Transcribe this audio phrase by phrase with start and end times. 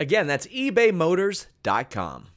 [0.00, 2.28] Again, that's ebaymotors.com.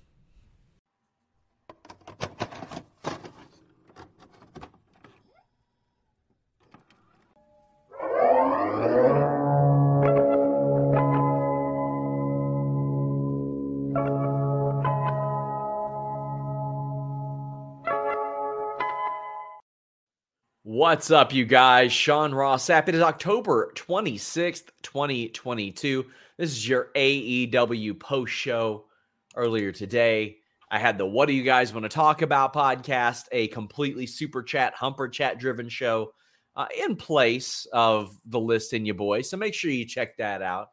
[20.63, 21.93] What's up, you guys?
[21.93, 22.89] Sean Ross Sapp.
[22.89, 26.05] It is October 26th, 2022.
[26.41, 28.87] This is your AEW post show.
[29.35, 30.37] Earlier today,
[30.71, 34.41] I had the What Do You Guys Want to Talk About podcast, a completely super
[34.41, 36.13] chat, humper chat driven show
[36.55, 39.29] uh, in place of the list in you boys.
[39.29, 40.69] So make sure you check that out.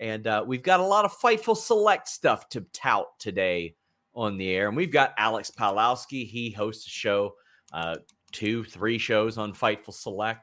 [0.00, 3.76] And uh, we've got a lot of Fightful Select stuff to tout today
[4.12, 4.66] on the air.
[4.66, 6.26] And we've got Alex Pawlowski.
[6.26, 7.34] He hosts a show.
[7.72, 7.94] Uh,
[8.32, 10.40] two, three shows on Fightful Select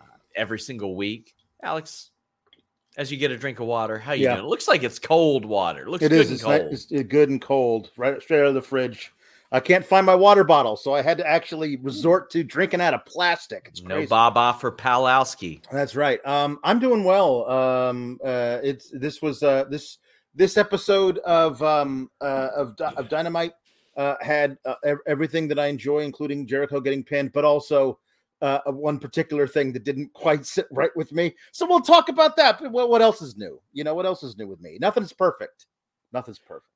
[0.00, 1.34] uh, every single week.
[1.62, 2.10] Alex,
[2.96, 4.34] as you get a drink of water, how you Yeah.
[4.34, 4.46] doing?
[4.46, 5.82] It looks like it's cold water.
[5.82, 6.26] It looks It good is.
[6.28, 6.42] and It's,
[6.86, 7.00] cold.
[7.00, 9.12] it's good and cold, right straight out of the fridge.
[9.54, 12.94] I can't find my water bottle, so I had to actually resort to drinking out
[12.94, 13.66] of plastic.
[13.68, 14.08] It's no crazy.
[14.08, 15.60] Baba for Pawlowski.
[15.70, 16.24] That's right.
[16.26, 17.50] Um, I'm doing well.
[17.50, 19.98] Um, uh, it's this was uh, this
[20.34, 23.52] this episode of um, uh, of of Dynamite
[23.98, 24.74] uh, had uh,
[25.06, 27.98] everything that I enjoy, including Jericho getting pinned, but also
[28.42, 31.34] uh, one particular thing that didn't quite sit right with me.
[31.52, 32.58] So we'll talk about that.
[32.60, 33.60] But what, what else is new?
[33.72, 34.78] You know, what else is new with me?
[34.80, 35.66] Nothing's perfect.
[36.12, 36.66] Nothing's perfect.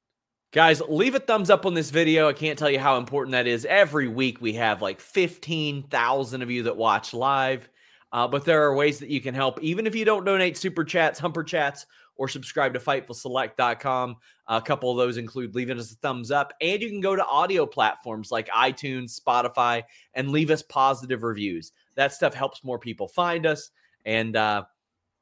[0.52, 2.28] Guys, leave a thumbs up on this video.
[2.28, 3.66] I can't tell you how important that is.
[3.66, 7.68] Every week we have like 15,000 of you that watch live.
[8.16, 10.82] Uh, but there are ways that you can help, even if you don't donate super
[10.82, 11.84] chats, humper chats,
[12.16, 14.16] or subscribe to FightfulSelect.com.
[14.46, 17.26] A couple of those include leaving us a thumbs up, and you can go to
[17.26, 19.82] audio platforms like iTunes, Spotify,
[20.14, 21.72] and leave us positive reviews.
[21.96, 23.70] That stuff helps more people find us,
[24.06, 24.64] and uh,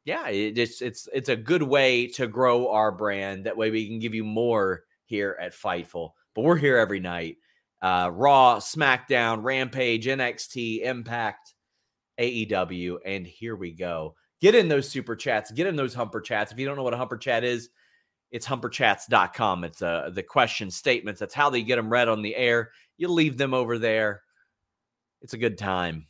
[0.05, 3.47] yeah, it, it's it's it's a good way to grow our brand.
[3.47, 6.12] That way, we can give you more here at Fightful.
[6.32, 7.38] But we're here every night.
[7.82, 11.54] Uh, Raw, SmackDown, Rampage, NXT, Impact,
[12.19, 14.15] AEW, and here we go.
[14.41, 15.51] Get in those super chats.
[15.51, 16.53] Get in those humper chats.
[16.53, 17.71] If you don't know what a humper chat is,
[18.31, 19.65] it's humperchats.com.
[19.65, 21.21] It's uh, the question statements.
[21.21, 22.71] That's how they get them read on the air.
[22.97, 24.23] You leave them over there.
[25.23, 26.07] It's a good time.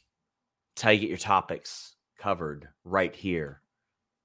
[0.73, 3.61] It's how you get your topics covered right here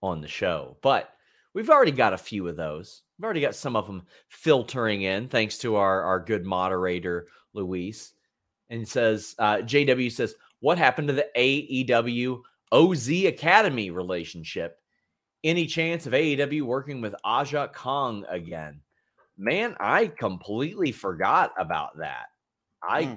[0.02, 0.78] on the show.
[0.82, 1.14] But
[1.54, 3.04] we've already got a few of those.
[3.18, 8.14] We've already got some of them filtering in, thanks to our, our good moderator, Luis.
[8.70, 14.78] And says, uh, JW says, What happened to the AEW OZ Academy relationship?
[15.44, 18.82] Any chance of AEW working with Aja Kong again?
[19.38, 22.26] Man, I completely forgot about that.
[22.84, 23.16] I Hmm.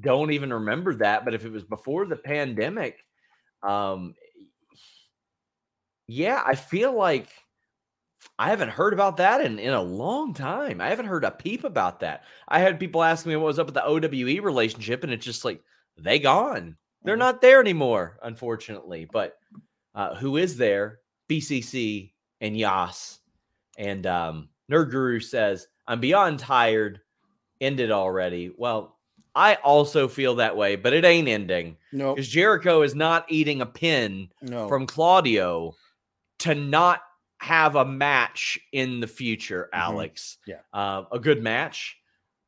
[0.00, 3.04] don't even remember that, but if it was before the pandemic,
[3.62, 4.14] um,
[6.06, 7.28] yeah, I feel like
[8.38, 10.80] I haven't heard about that in, in a long time.
[10.80, 12.24] I haven't heard a peep about that.
[12.48, 15.44] I had people ask me what was up with the OWE relationship, and it's just
[15.44, 15.62] like
[15.98, 16.76] they gone.
[17.02, 17.20] They're Mhm.
[17.20, 19.06] not there anymore, unfortunately.
[19.10, 19.38] But
[19.94, 21.00] uh, who is there?
[21.28, 23.20] BCC and JAS.
[23.78, 27.00] And um, Nerd Guru says, I'm beyond tired.
[27.60, 28.50] Ended already.
[28.56, 28.98] Well,
[29.34, 33.60] I also feel that way, but it ain't ending No, because Jericho is not eating
[33.60, 34.66] a pin no.
[34.66, 35.76] from Claudio
[36.40, 37.02] to not
[37.38, 39.78] have a match in the future, Mhm.
[39.78, 40.38] Alex.
[40.46, 40.60] Yeah.
[40.72, 41.99] Uh, a good match.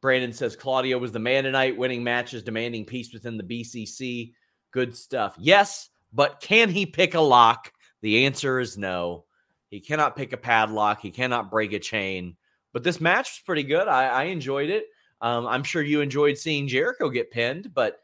[0.03, 4.33] Brandon says Claudio was the man tonight, winning matches, demanding peace within the BCC.
[4.73, 5.37] Good stuff.
[5.39, 7.73] Yes, but can he pick a lock?
[8.03, 9.25] The answer is no.
[9.71, 11.01] He cannot pick a padlock.
[11.01, 12.37] He cannot break a chain.
[12.73, 13.87] But this match was pretty good.
[13.87, 14.87] I, I enjoyed it.
[15.21, 18.01] Um, I'm sure you enjoyed seeing Jericho get pinned, but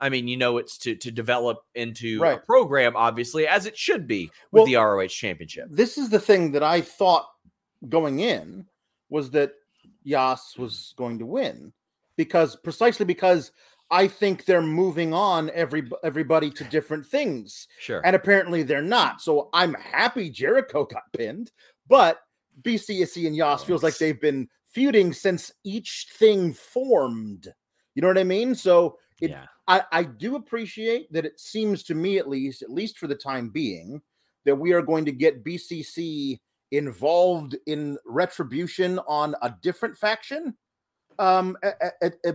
[0.00, 4.06] I mean, you know, it's to to develop into a program, obviously, as it should
[4.08, 5.68] be with Well, the ROH Championship.
[5.70, 7.26] this is the thing that I thought
[7.88, 8.66] going in
[9.08, 9.52] was that
[10.06, 11.72] JAS was going to win
[12.16, 13.52] because precisely because
[13.90, 17.68] I think they're moving on every everybody to different things.
[17.78, 18.00] Sure.
[18.04, 19.20] And apparently they're not.
[19.20, 21.52] So I'm happy Jericho got pinned,
[21.88, 22.18] but
[22.62, 27.48] BCSC and Yas feels like they've been feuding since each thing formed.
[27.94, 28.54] You know what I mean?
[28.54, 29.46] So it, yeah.
[29.68, 33.14] I, I do appreciate that it seems to me at least, at least for the
[33.14, 34.02] time being,
[34.44, 36.38] that we are going to get BCC
[36.72, 40.54] involved in retribution on a different faction
[41.18, 41.56] um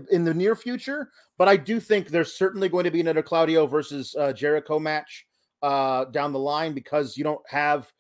[0.10, 3.68] in the near future but i do think there's certainly going to be another claudio
[3.68, 5.28] versus uh, jericho match
[5.62, 7.92] uh down the line because you don't have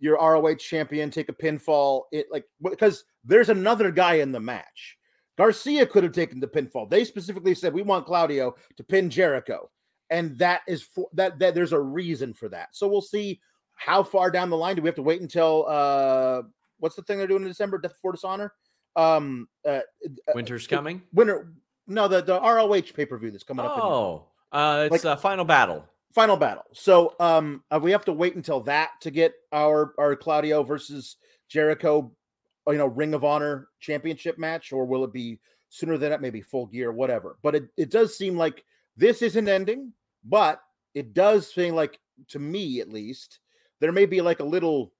[0.00, 2.02] your roh champion take a pinfall.
[2.12, 4.96] It like because there's another guy in the match.
[5.36, 6.90] Garcia could have taken the pinfall.
[6.90, 9.68] They specifically said we want claudio to pin jericho
[10.10, 12.68] and that is for that that there's a reason for that.
[12.72, 13.40] So we'll see
[13.78, 16.42] how far down the line do we have to wait until uh
[16.78, 17.78] what's the thing they're doing in december?
[17.78, 18.52] Death before dishonor
[18.96, 19.80] um uh,
[20.34, 21.02] Winter's coming.
[21.12, 21.52] winter
[21.86, 25.84] no the the roh pay-per-view that's coming up Oh, uh, it's Like- a final battle.
[26.14, 26.64] final battle.
[26.72, 31.16] So um uh, we have to wait until that to get our our claudio versus
[31.48, 32.10] jericho
[32.66, 35.38] uh, you know ring of honor championship match or will it be
[35.68, 36.20] sooner than that?
[36.22, 37.36] Maybe full gear whatever.
[37.42, 38.64] But it, it does seem like
[38.96, 39.92] this isn't ending
[40.24, 40.60] but
[40.94, 43.38] it does seem like to me at least
[43.80, 44.92] there may be like a little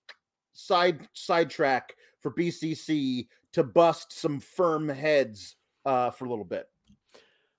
[0.52, 6.66] side sidetrack for bcc to bust some firm heads uh for a little bit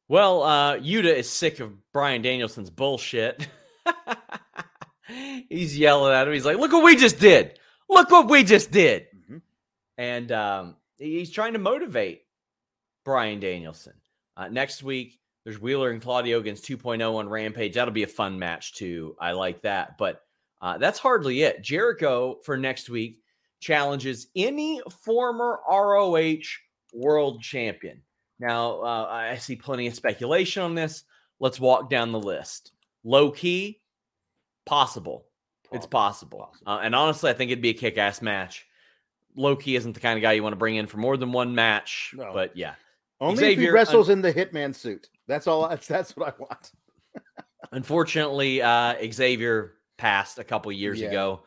[0.07, 3.47] Well, uh, Yuta is sick of Bryan Danielson's bullshit.
[5.49, 6.33] He's yelling at him.
[6.33, 7.59] He's like, "Look what we just did!
[7.89, 9.41] Look what we just did!" Mhm.
[9.97, 12.23] And um, he's trying to motivate
[13.05, 13.93] Bryan Danielson.
[14.37, 17.73] Uh, next week, there's Wheeler and Claudio against 2.0 on Rampage.
[17.73, 19.15] That'll be a fun match too.
[19.19, 19.97] I like that.
[19.97, 20.21] But
[20.61, 21.61] uh, that's hardly it.
[21.61, 23.21] Jericho for next week
[23.59, 26.37] challenges any former ROH
[26.93, 28.01] world champion.
[28.39, 31.03] Now, uh, I see plenty of speculation on this.
[31.39, 32.71] Let's walk down the list.
[33.03, 33.81] Low Ki,
[34.65, 35.25] possible.
[35.71, 36.39] It's possible.
[36.39, 36.67] Possible.
[36.67, 38.65] Uh, and honestly, I think it'd be a kick ass match.
[39.35, 41.31] Low Ki isn't the kind of guy you want to bring in for more than
[41.31, 42.13] one match.
[42.15, 42.31] No.
[42.33, 42.73] But yeah,
[43.21, 46.33] only if he Xavier, wrestles in the hitman suit that's all that's that's what i
[46.39, 46.71] want
[47.71, 51.09] unfortunately, uh, Xavier passed a couple years Yeah.
[51.09, 51.43] ago,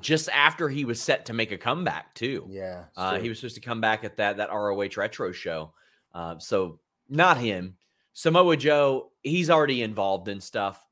[0.00, 2.46] just after he was set to make a comeback, too.
[2.48, 5.74] yeah Uh, he was supposed to come back at that that ROH retro show.
[6.14, 7.76] Uh, so not him.
[8.12, 10.82] Samoa Joe, he's already involved in stuff.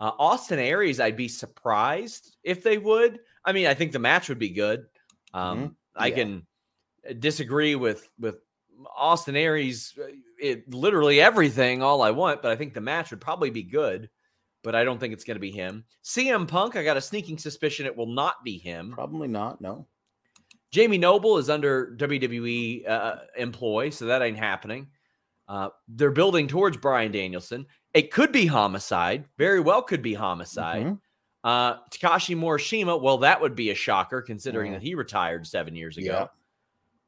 [0.00, 3.18] Uh, Austin Aries, I'd be surprised if they would.
[3.44, 4.86] I mean, I think the match would be good.
[5.34, 6.14] Um, I Yeah.
[6.16, 6.46] can
[7.18, 8.36] disagree with with
[8.96, 10.06] Austin Aries, uh,
[10.40, 14.08] it literally everything, all I want, but I think the match would probably be good.
[14.68, 15.82] But I don't think it's going to be him.
[16.04, 18.92] CM Punk, I got a sneaking suspicion it will not be him.
[18.92, 19.86] probably not no
[20.70, 24.88] Jamie Noble is under WWE uh, employ, so that ain't happening.
[25.48, 27.64] Uh, they're building towards Bryan Danielson.
[27.94, 29.24] It could be homicide.
[29.38, 30.84] Very well could be homicide.
[30.84, 31.00] Mhm.
[31.44, 34.74] Uh, Takeshi Morishima, well, that would be a shocker considering Mhm.
[34.74, 36.12] that he retired seven years ago.
[36.12, 36.26] Yeah.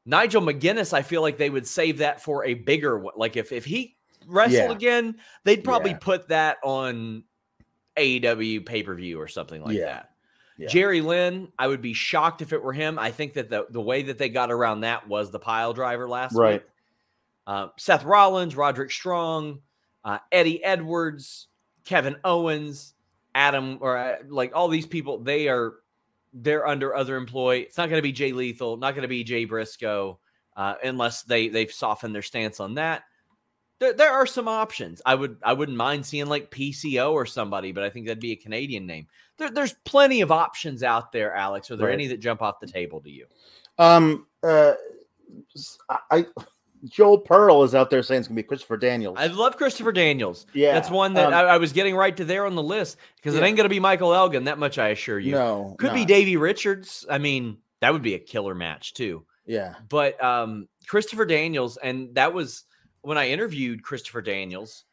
[0.07, 3.13] Nigel McGuinness, I feel like they would save that for a bigger one.
[3.15, 4.71] Like if if he wrestled Yeah.
[4.71, 5.97] again, they'd probably Yeah.
[6.01, 7.25] put that on
[7.97, 9.85] AEW pay per view or something like Yeah.
[9.85, 10.09] that.
[10.57, 10.67] Yeah.
[10.67, 12.99] Jerry Lynn, I would be shocked if it were him.
[12.99, 16.07] I think that the, the way that they got around that was the pile driver
[16.07, 16.61] last Right.
[16.61, 16.69] week.
[17.47, 19.61] Uh, Seth Rollins, Roderick Strong,
[20.05, 21.47] uh, Eddie Edwards,
[21.85, 22.93] Kevin Owens,
[23.33, 25.73] Adam, or uh, like all these people, they are
[26.33, 27.57] they're under other employ.
[27.57, 30.19] It's not going to be Jay Lethal, not going to be Jay Briscoe,
[30.55, 33.03] uh, unless they they've softened their stance on that.
[33.81, 35.01] There, there are some options.
[35.07, 38.31] I would I wouldn't mind seeing like PCO or somebody, but I think that'd be
[38.31, 39.07] a Canadian name.
[39.39, 41.71] There, there's plenty of options out there, Alex.
[41.71, 41.93] Are there Right.
[41.95, 43.25] any that jump off the table to you?
[43.79, 44.73] Um, uh,
[46.11, 46.27] I,
[46.85, 49.17] Joel Pearl is out there saying it's gonna be Christopher Daniels.
[49.19, 50.45] I love Christopher Daniels.
[50.53, 52.97] yeah, That's one that um, I, I was getting right to there on the list
[53.15, 54.43] because it ain't going to be Michael Elgin.
[54.43, 55.31] That much I assure you.
[55.31, 57.03] no Could be Davey Richards.
[57.09, 59.25] I mean, that would be a killer match too.
[59.47, 62.63] Yeah, But um, Christopher Daniels, and that was
[63.01, 64.85] when I interviewed Christopher Daniels,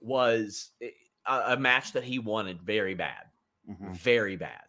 [0.00, 0.92] was a,
[1.26, 3.24] a match that he wanted very bad,
[3.68, 3.94] Mhm.
[3.96, 4.60] very bad.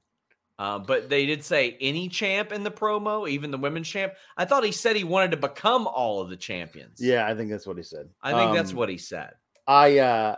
[0.58, 4.14] Um, but they did say any champ in the promo, even the women's champ.
[4.38, 7.02] I thought he said he wanted to become all of the champions.
[7.02, 7.28] yeah.
[7.28, 8.10] I think that's what he said.
[8.22, 9.34] I think that's Um, what he said.
[9.68, 10.38] I uh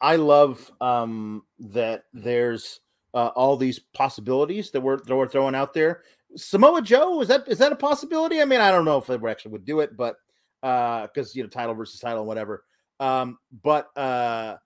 [0.00, 2.80] I love um that there's
[3.12, 6.04] uh, all these possibilities that we're that we're throwing out there.
[6.36, 8.40] Samoa Joe is that is that a possibility?
[8.40, 10.16] I mean, I don't know if they actually would do it, but
[10.62, 12.64] uh because you know title versus title and whatever.
[12.98, 14.56] Um, but uh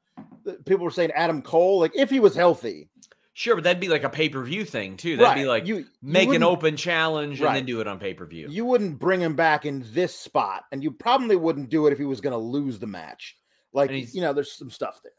[0.65, 2.89] people were saying Adam Cole, like if he was healthy,
[3.37, 5.17] Sure, but that'd be like a pay per view thing too.
[5.17, 7.55] That'd be like you make an open challenge and Right.
[7.55, 8.47] then do it on pay per view.
[8.49, 11.99] You wouldn't bring him back in this spot, and you probably wouldn't do it if
[11.99, 13.37] he was going to lose the match.
[13.73, 15.11] Like you know, there's some stuff there.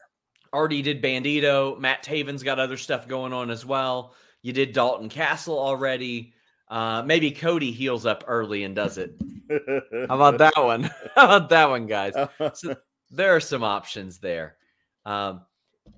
[0.54, 1.78] Already did Bandito.
[1.78, 4.14] Matt Taven's got other stuff going on as well.
[4.40, 6.32] You did Dalton Castle already.
[6.68, 9.14] Uh, maybe Cody heals up early and does it.
[9.50, 10.84] How about that one?
[11.14, 12.14] How about that one, guys?
[12.54, 12.76] So
[13.10, 14.56] there are some options there.
[15.04, 15.42] Um,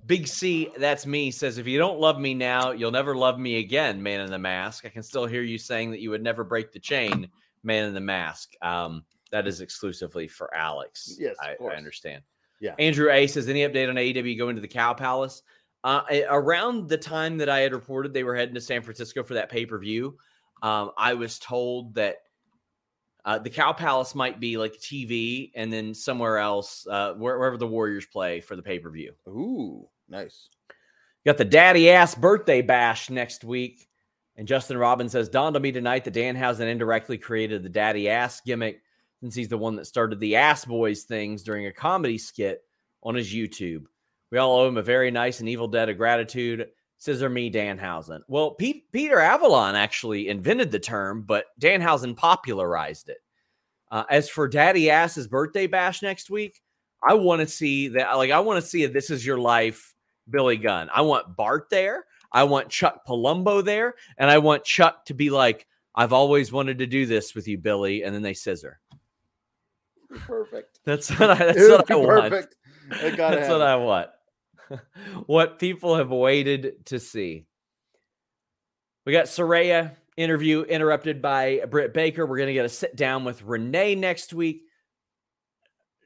[0.05, 3.57] Big C, that's me, says, if you don't love me now, you'll never love me
[3.57, 4.85] again, man in the mask.
[4.85, 7.27] I can still hear you saying that you would never break the chain,
[7.63, 8.53] man in the mask.
[8.61, 11.15] Um, that is exclusively for Alex.
[11.19, 12.23] Yes, of I, I understand.
[12.59, 12.75] Yeah.
[12.77, 15.41] Andrew A says, any update on AEW going to the Cow Palace?
[15.83, 19.33] Uh, around the time that I had reported they were heading to San Francisco for
[19.35, 20.17] that pay per view,
[20.61, 22.17] um, I was told that
[23.25, 27.67] uh, the Cow Palace might be like TV, and then somewhere else, uh, wherever the
[27.67, 29.13] Warriors play for the pay per view.
[29.27, 30.49] Ooh, nice.
[31.25, 33.87] Got the daddy ass birthday bash next week.
[34.37, 38.39] And Justin Robbins says, dawned on me tonight that Danhausen indirectly created the daddy ass
[38.39, 38.81] gimmick
[39.19, 42.61] since he's the one that started the ass boys things during a comedy skit
[43.03, 43.83] on his YouTube.
[44.31, 46.67] We all owe him a very nice and evil debt of gratitude.
[46.99, 48.21] Scissor me, Danhausen.
[48.27, 53.19] Well, Pete, Peter Avalon actually invented the term, but Danhausen popularized it.
[53.89, 56.61] Uh, as for Daddy Ass's birthday bash next week,
[57.01, 58.13] I want to see that.
[58.17, 59.95] Like, I want to see a This Is Your Life
[60.29, 60.89] Billy Gunn.
[60.93, 62.05] I want Bart there.
[62.31, 65.65] I want Chuck Palumbo there, and I want Chuck to be like,
[65.95, 68.79] "I've always wanted to do this with you, Billy," and then they scissor.
[70.09, 70.79] Perfect.
[70.83, 71.35] That's what I.
[71.35, 72.29] That's what I want.
[72.29, 72.55] perfect.
[73.17, 73.61] Gotta That's what.
[73.61, 74.09] I want.
[75.25, 77.45] what people have waited to see.
[79.05, 82.25] We got Saraya interview interrupted by Britt Baker.
[82.25, 84.63] We're going to get a sit down with Renee next week.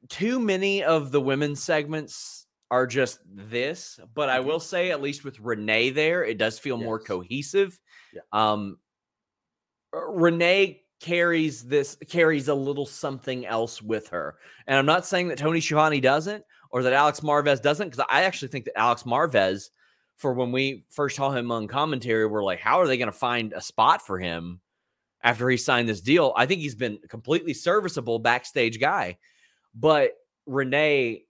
[0.10, 4.46] Too many of the women's segments are just this, but I Mhm.
[4.46, 7.79] will say, at least with Renee there, it does feel more cohesive.
[8.13, 8.22] Yeah.
[8.32, 8.79] Um,
[9.93, 15.27] uh, Renee carries this carries a little something else with her, and I'm not saying
[15.27, 16.43] that Tony Schiavone doesn't
[16.74, 19.70] or that Alex Marvez doesn't, because I actually think that Alex Marvez,
[20.18, 23.12] for when we first saw him on commentary, we're like, how are they going to
[23.12, 24.60] find a spot for him
[25.24, 26.34] after he signed this deal?
[26.36, 29.20] I think he's been a completely serviceable backstage guy,
[29.75, 30.13] but
[30.48, 31.25] Renee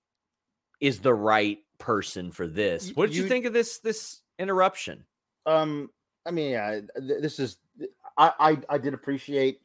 [0.79, 2.91] is the right person for this.
[2.95, 5.03] What did you, you- think of this this interruption?
[5.45, 5.89] Um,
[6.25, 7.57] I mean, yeah, th- this is.
[8.17, 9.59] I I, I did appreciate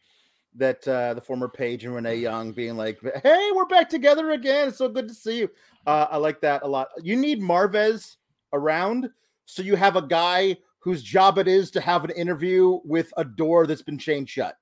[0.59, 4.69] that uh, the former Paige and Renee Young being like, "Hey, we're back together again.
[4.69, 5.51] It's so good to see you."
[5.87, 6.89] Uh, I like that a lot.
[7.03, 8.17] You need Marvez
[8.53, 9.11] around,
[9.47, 13.25] so you have a guy whose job it is to have an interview with a
[13.25, 14.57] door that's been chained shut.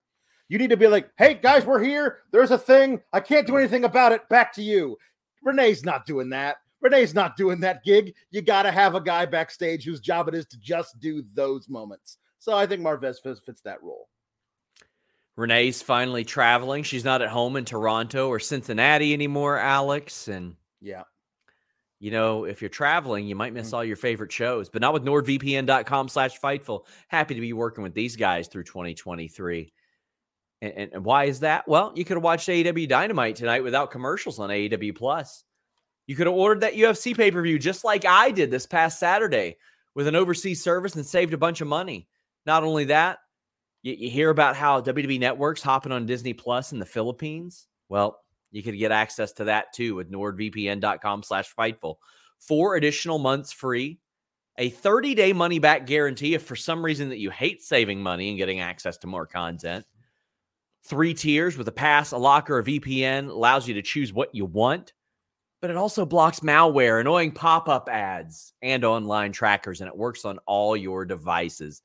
[0.48, 2.18] You need to be like, "Hey guys, we're here.
[2.30, 3.00] There's a thing.
[3.12, 4.28] I can't do anything about it.
[4.28, 4.96] Back to you."
[5.42, 6.56] Renee's not doing that.
[6.80, 8.14] Renee's not doing that gig.
[8.30, 11.68] You got to have a guy backstage whose job it is to just do those
[11.68, 12.18] moments.
[12.38, 14.08] So I think Marvez fits that role.
[15.37, 16.83] Renee's finally traveling.
[16.83, 20.28] She's not at home in Toronto or Cincinnati anymore, Alex.
[20.28, 21.02] And Yeah.
[21.99, 23.75] you know, if you're traveling, you might miss Mhm.
[23.75, 26.87] all your favorite shows, but not with nordvpn.com slash fightful.
[27.09, 29.73] Happy to be working with these guys through 2023.
[30.62, 31.69] And, and, and why is that?
[31.69, 35.45] Well, you could have watched AEW Dynamite tonight without commercials on AEW Plus.
[36.07, 38.99] You could have ordered that UFC pay per view just like I did this past
[38.99, 39.59] Saturday
[39.95, 42.09] with an overseas service and saved a bunch of money.
[42.47, 43.19] Not only that,
[43.87, 47.69] you, you hear about how WWE Network's hopping on Disney Plus in the Philippines.
[47.88, 48.19] Well,
[48.50, 51.97] you could get access to that too with nordvpn.com slash fightful.
[52.40, 54.00] Four additional months free,
[54.59, 58.61] a 30-day money-back guarantee if for some reason that you hate saving money and getting
[58.61, 59.85] access to more content.
[60.85, 64.45] Three tiers with a pass, a locker, a VPN allows you to choose what you
[64.47, 64.93] want,
[65.61, 70.38] but it also blocks malware, annoying pop-up ads, and online trackers, and it works on
[70.47, 71.83] all your devices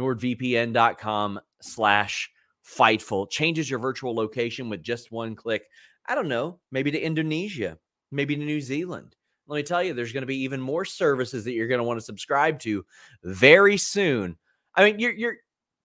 [0.00, 2.30] nordvpn.com slash
[2.64, 3.30] fightful.
[3.30, 5.64] Changes your virtual location with just one click.
[6.08, 7.78] I don't know maybe to indonesia
[8.10, 9.14] maybe to new zealand.
[9.46, 11.84] Let me tell you there's going to be even more services that you're going to
[11.84, 12.84] want to subscribe to
[13.24, 14.36] very soon.
[14.74, 15.36] I mean you're you're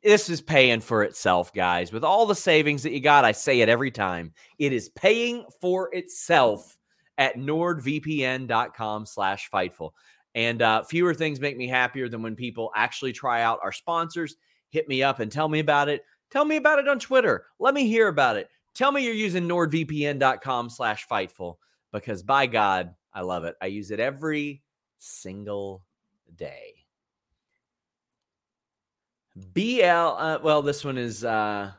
[0.04, 1.92] this is paying for itself guys.
[1.92, 5.46] With all the savings that you got i say it every time it is paying
[5.62, 6.78] for itself
[7.18, 9.92] at nordvpn.com slash fightful
[10.36, 14.36] and uh, fewer things make me happier than when people actually try out our sponsors.
[14.70, 16.04] Hit me up and tell me about it.
[16.30, 17.46] Tell me about it on Twitter.
[17.58, 18.50] Let me hear about it.
[18.74, 21.56] Tell me you're using nordvpn.com slash fightful
[21.94, 23.56] because by God, I love it.
[23.62, 24.62] I use it every
[24.98, 25.82] single
[26.36, 26.74] day.
[29.38, 31.72] BL, uh, well, this one is uh,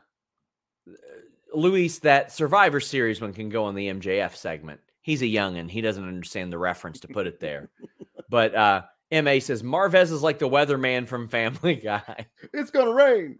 [1.53, 4.79] Luis, that Survivor Series one can go on the MJF segment.
[5.01, 5.69] He's a youngin'.
[5.69, 7.69] He doesn't understand the reference to put it there.
[8.29, 8.81] but uh,
[9.11, 12.27] Ma says Marvez is like the weatherman from Family Guy.
[12.53, 13.37] It's gonna rain.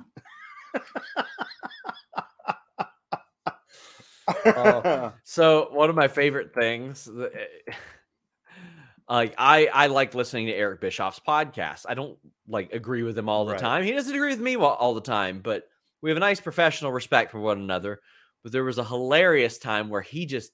[4.46, 5.14] Oh.
[5.24, 7.08] So one of my favorite things,
[9.10, 11.86] like I I like listening to Eric Bischoff's podcast.
[11.88, 12.18] I don't
[12.48, 13.62] like agree with him all the Right.
[13.62, 13.84] time.
[13.84, 15.64] He doesn't agree with me all the time, but
[16.02, 18.00] we have a nice professional respect for one another.
[18.44, 20.52] But there was a hilarious time where he just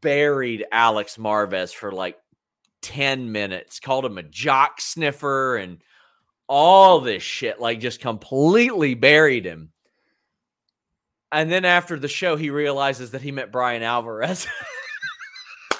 [0.00, 2.16] buried Alex Marvez for like
[2.82, 5.78] 10 minutes, called him a jock sniffer and
[6.48, 9.70] all this shit, like just completely buried him.
[11.32, 14.48] And then after the show, he realizes that he met Bryan Alvarez.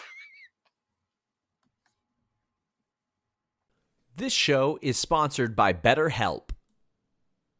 [4.16, 6.50] this show is sponsored by BetterHelp.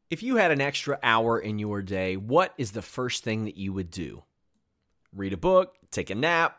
[0.09, 3.57] If you had an extra hour in your day, what is the first thing that
[3.57, 4.23] you would do?
[5.13, 6.59] Read a book, take a nap,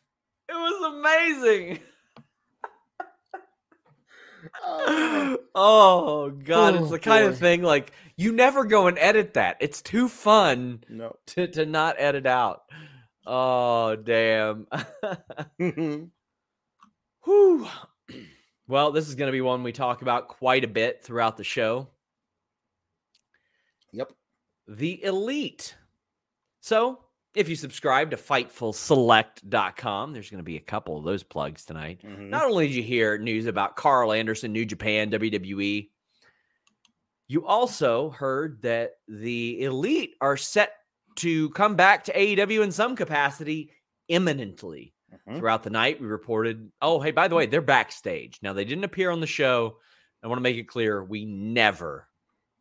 [0.51, 1.79] It was amazing.
[4.63, 5.37] Oh.
[5.55, 9.55] oh god, it's Oh, the kind of thing like you never go and edit that.
[9.61, 11.15] It's too fun no.
[11.27, 12.63] to to not edit out.
[13.25, 14.67] Oh damn.
[15.59, 16.03] Mm-hmm.
[17.23, 17.67] Whew.
[18.67, 21.43] Well, this is going to be one we talk about quite a bit throughout the
[21.43, 21.87] show.
[23.91, 24.11] yep.
[24.67, 25.75] The Elite.
[26.61, 26.99] So,
[27.35, 32.01] if you subscribe to FightfulSelect.com, there's going to be a couple of those plugs tonight.
[32.03, 32.29] Mhm.
[32.29, 35.91] Not only did you hear news about Karl Anderson, New Japan, WWE,
[37.27, 40.73] you also heard that the Elite are set
[41.17, 43.71] to come back to AEW in some capacity
[44.07, 44.93] imminently.
[45.27, 45.37] Mhm.
[45.39, 48.39] Throughout the night, we reported, oh, hey, by the way, they're backstage.
[48.41, 49.77] Now, they didn't appear on the show.
[50.23, 52.07] I want to make it clear we never,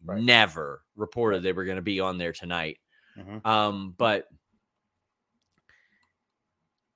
[0.04, 0.22] Right.
[0.22, 2.78] never reported they were going to be on there tonight.
[3.18, 3.44] Mhm.
[3.46, 4.26] Um, but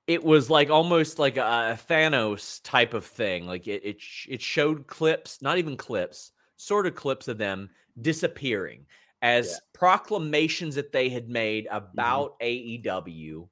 [0.07, 3.47] it was like almost like a Thanos type of thing.
[3.47, 7.69] Like it, it, it showed clips, not even clips, sort of clips of them
[8.01, 8.85] disappearing
[9.21, 9.57] as Yeah.
[9.73, 11.77] proclamations that they had made mm-hmm.
[11.77, 13.47] about AEW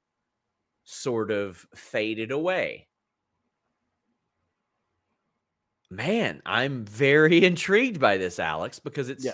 [0.84, 2.86] sort of faded away.
[5.90, 9.32] Man, I'm very intrigued by this, Alex, because it's Yeah.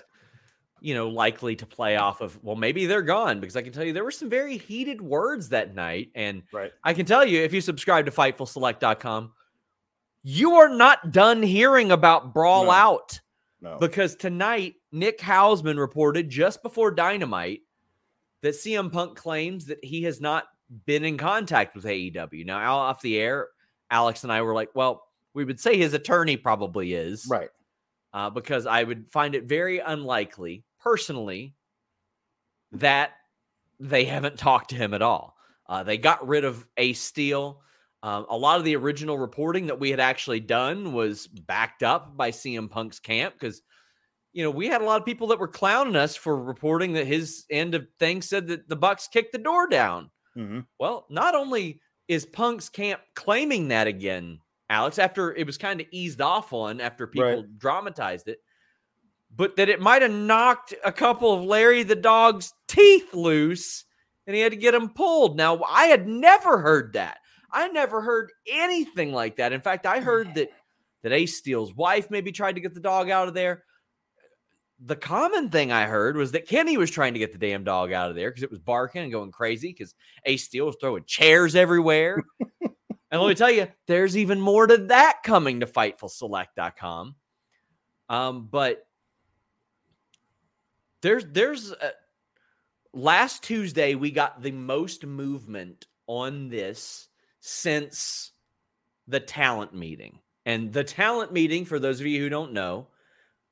[0.80, 3.84] You know likely to play off of well maybe they're gone because I can tell
[3.84, 6.72] you there were some very heated words that night and Right.
[6.84, 9.32] I can tell you if you subscribe to fightfulselect.com
[10.22, 12.70] you are not done hearing about Brawl No.
[12.70, 13.20] Out
[13.60, 13.78] No.
[13.78, 17.60] because tonight Nick Hausman reported just before Dynamite
[18.42, 20.44] that CM Punk claims that he has not
[20.86, 22.46] been in contact with AEW.
[22.46, 23.48] Now, off the air,
[23.90, 27.50] Alex and I were like, well, we would say his attorney probably is, right.
[28.14, 31.54] Uh, because I would find it very unlikely, personally,
[32.72, 33.12] that
[33.78, 35.36] they haven't talked to him at all.
[35.68, 37.62] Uh, they got rid of Ace Steel.
[38.02, 42.16] Um, a lot of the original reporting that we had actually done was backed up
[42.16, 43.62] by CM Punk's camp because,
[44.32, 47.06] you know, we had a lot of people that were clowning us for reporting that
[47.06, 50.10] his end of things said that the Bucks kicked the door down.
[50.36, 50.66] Mhm.
[50.78, 54.40] Well, not only is Punk's camp claiming that again,
[54.70, 58.40] Alex, after it was kind of eased off on after people dramatized it,
[59.34, 63.84] but that it might have knocked a couple of Larry the dog's teeth loose
[64.26, 65.36] and he had to get them pulled.
[65.36, 67.18] Now, I had never heard that.
[67.52, 69.52] I never heard anything like that.
[69.52, 70.50] In fact, I heard that
[71.02, 73.64] that Ace Steel's wife maybe tried to get the dog out of there.
[74.82, 77.92] the common thing I heard was that Kenny was trying to get the damn dog
[77.92, 81.04] out of there because it was barking and going crazy because Ace Steel was throwing
[81.04, 82.22] chairs everywhere.
[82.60, 87.14] and let me tell you, there's even more to that coming to FightfulSelect.com.
[88.08, 88.86] Um, but
[91.02, 91.92] there's there's a,
[92.92, 97.08] last Tuesday we got the most movement on this
[97.40, 98.32] since
[99.06, 100.18] the talent meeting.
[100.46, 102.88] And the talent meeting, for those of you who don't know,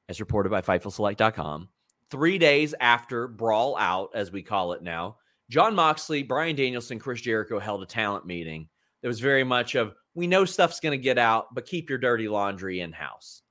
[0.09, 1.69] as reported by FightfulSelect.com,
[2.11, 5.17] three days after Brawl Out, as we call it now,
[5.51, 8.69] Jon Moxley, Bryan Danielson, Chris Jericho held a talent meeting.
[9.03, 11.99] It was very much of, we know stuff's going to get out, but keep your
[11.99, 13.43] dirty laundry in house.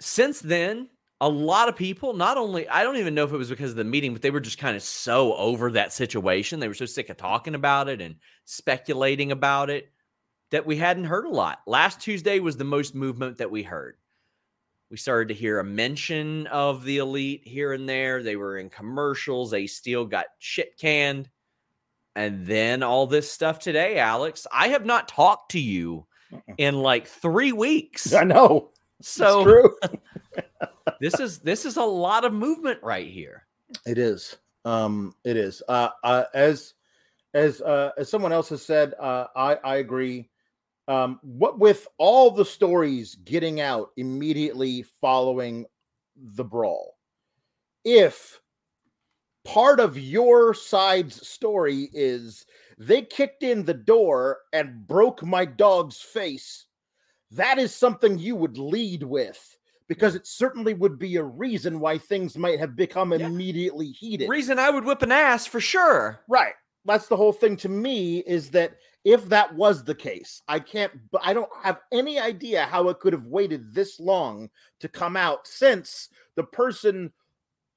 [0.00, 0.88] Since then,
[1.20, 3.76] a lot of people, not only, I don't even know if it was because of
[3.76, 6.60] the meeting, but they were just kind of so over that situation.
[6.60, 9.90] They were so sick of talking about it and speculating about it
[10.50, 11.60] that we hadn't heard a lot.
[11.66, 13.96] Last Tuesday was the most movement that we heard.
[14.90, 18.22] We started to hear a mention of the elite here and there.
[18.22, 19.50] They were in commercials.
[19.50, 21.28] They still got shit canned.
[22.14, 24.46] And then all this stuff today, Alex.
[24.52, 26.06] I have not talked to you
[26.58, 28.12] in like three weeks.
[28.12, 28.70] I know.
[29.00, 29.74] So
[31.00, 33.46] this is this is a lot of movement right here.
[33.86, 34.36] It is.
[34.64, 35.62] Um, it is.
[35.68, 36.74] Uh, uh as
[37.34, 40.28] as uh as someone else has said, uh I I agree.
[40.86, 45.64] Um, what with all the stories getting out immediately following
[46.16, 46.98] the brawl,
[47.84, 48.40] if
[49.44, 52.44] part of your side's story is
[52.78, 56.66] they kicked in the door and broke my dog's face,
[57.30, 59.56] that is something you would lead with
[59.88, 63.26] because it certainly would be a reason why things might have become yeah.
[63.26, 64.28] immediately heated.
[64.28, 66.20] Reason I would whip an ass for sure.
[66.28, 66.54] Right.
[66.84, 70.92] That's the whole thing to me is that if that was the case, I can't,
[71.22, 74.48] I don't have any idea how it could have waited this long
[74.80, 77.12] to come out since the person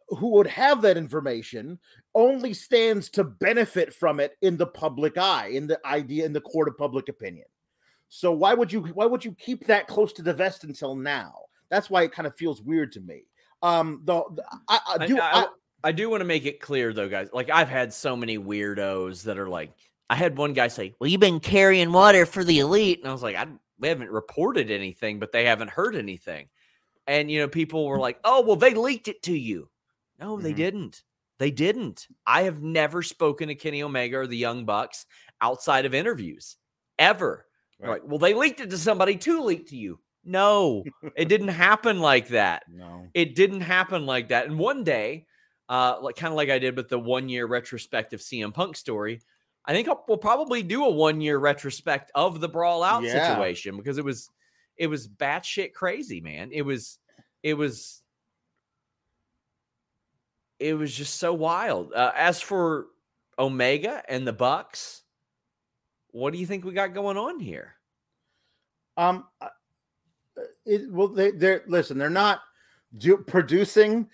[0.10, 1.80] who would have that information
[2.16, 6.42] only stands to benefit from it in the public eye, in the idea, in the
[6.42, 7.46] court of public opinion.
[8.10, 11.34] So why would you why would you keep that close to the vest until now?
[11.70, 13.24] That's why it kind of feels weird to me.
[13.62, 14.36] Um, though
[14.68, 15.48] I, I do I, I,
[15.86, 17.30] I do want to make it clear though, guys.
[17.34, 19.72] Like I've had so many weirdos that are like,
[20.10, 23.12] I had one guy say, "Well, you've been carrying water for the elite," and I
[23.12, 23.48] was like, "I
[23.80, 26.50] we haven't reported anything, but they haven't heard anything."
[27.08, 29.70] And you know, people were like, "Oh, well, they leaked it to you."
[30.20, 30.44] No, mm-hmm.
[30.44, 31.04] they didn't.
[31.40, 32.08] They didn't.
[32.26, 35.06] I have never spoken to Kenny Omega or the Young Bucks
[35.42, 36.58] outside of interviews
[36.98, 37.46] ever.
[37.80, 37.90] Right.
[37.90, 40.00] Like, well, they leaked it to somebody to leak to you.
[40.28, 40.84] No,
[41.16, 42.64] it didn't happen like that.
[42.70, 44.48] No, it didn't happen like that.
[44.48, 45.26] And one day,
[45.70, 49.22] uh, like kind of like I did with the one year retrospective CM Punk story,
[49.66, 53.30] I think we'll probably do a one year retrospect of the brawl out yeah.
[53.30, 54.30] situation because it was
[54.78, 56.50] it was batshit crazy, man.
[56.52, 57.00] It was
[57.44, 58.02] it was
[60.60, 61.94] it was just so wild.
[61.94, 62.88] Uh, as for
[63.40, 65.04] Omega and the Bucks,
[66.12, 67.76] what do you think we got going on here?
[68.96, 69.26] Um,
[70.66, 71.98] it, well, they, they're listen.
[71.98, 72.42] They're not
[72.98, 74.10] do, producing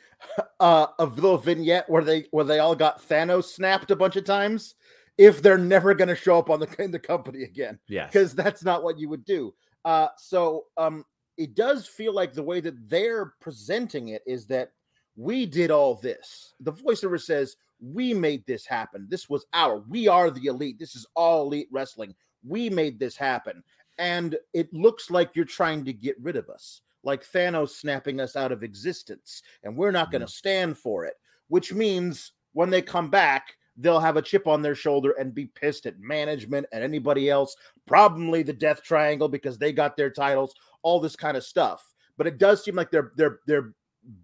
[0.59, 4.25] uh, a little vignette where they where they all got Thanos snapped a bunch of
[4.25, 4.75] times.
[5.17, 8.33] If they're never going to show up on the in the company again, yeah, because
[8.33, 9.53] that's not what you would do.
[9.85, 11.05] Uh, so um,
[11.37, 14.71] it does feel like the way that they're presenting it is that
[15.15, 16.53] we did all this.
[16.61, 19.07] The voiceover says we made this happen.
[19.09, 19.79] This was our.
[19.89, 20.79] We are the elite.
[20.79, 22.15] This is all elite wrestling.
[22.45, 23.63] We made this happen
[23.97, 28.35] and it looks like you're trying to get rid of us, like Thanos snapping us
[28.35, 30.31] out of existence, and we're not going to mm.
[30.31, 31.15] stand for it.
[31.47, 35.45] Which means when they come back, they'll have a chip on their shoulder and be
[35.45, 40.53] pissed at management and anybody else, probably the Death Triangle because they got their titles,
[40.81, 41.83] all this kind of stuff.
[42.17, 43.73] But it does seem like they're they're they're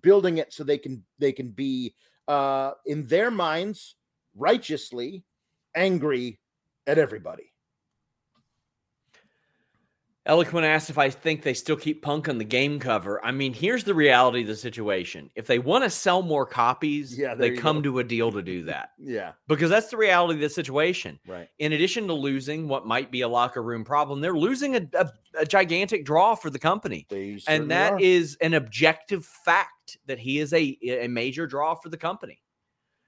[0.02, 1.96] building it so they can they can be
[2.28, 3.96] uh in their minds
[4.36, 5.24] righteously
[5.76, 6.40] angry
[6.86, 7.49] at everybody.
[10.30, 13.20] Eloquent asked if I think they still keep Punk on the game cover.
[13.26, 15.32] I mean, here's the reality of the situation.
[15.34, 17.82] If they want to sell more copies, yeah, they come go.
[17.82, 18.92] to a deal to do that.
[19.00, 19.32] yeah.
[19.48, 21.20] Because that's the reality of the situation.
[21.28, 21.50] Right.
[21.58, 25.10] In addition to losing what might be a locker room problem, they're losing a, a,
[25.40, 27.08] a gigantic draw for the company.
[27.48, 28.00] and that are.
[28.00, 32.40] is an objective fact that he is a, a major draw for the company.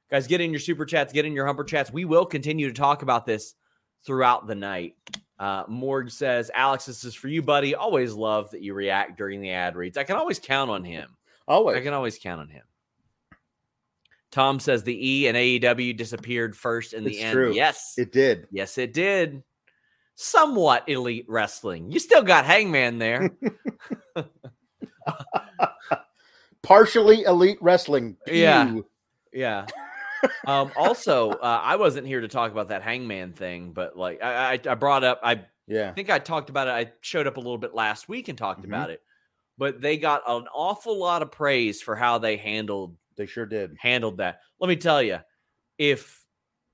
[0.09, 1.93] Guys, get in your super chats, get in your humper chats.
[1.93, 3.53] We will continue to talk about this
[4.05, 4.95] throughout the night.
[5.41, 7.73] Uh, Morg says, Alex, this is for you, buddy.
[7.73, 9.97] Always love that you react during the ad reads.
[9.97, 11.17] I can always count on him.
[11.47, 11.77] Always.
[11.77, 12.61] I can always count on him.
[14.31, 17.33] Tom says the E and AEW disappeared first in the it's end.
[17.33, 17.55] True.
[17.55, 18.45] Yes, it did.
[18.51, 19.41] Yes, it did.
[20.13, 21.91] Somewhat elite wrestling.
[21.91, 23.31] You still got Hangman there.
[26.61, 28.15] Partially elite wrestling.
[28.27, 28.75] Yeah.
[29.33, 29.65] Yeah.
[30.47, 34.53] Um, also, uh, I wasn't here to talk about that hangman thing, but like I,
[34.53, 35.93] I, I brought up, I Yeah.
[35.93, 36.71] think I talked about it.
[36.71, 38.65] I showed up a little bit last week and talked Mhm.
[38.65, 39.01] about it,
[39.57, 43.75] but they got an awful lot of praise for how they handled They sure did.
[43.79, 44.39] handled that.
[44.59, 45.19] Let me tell you,
[45.77, 46.23] if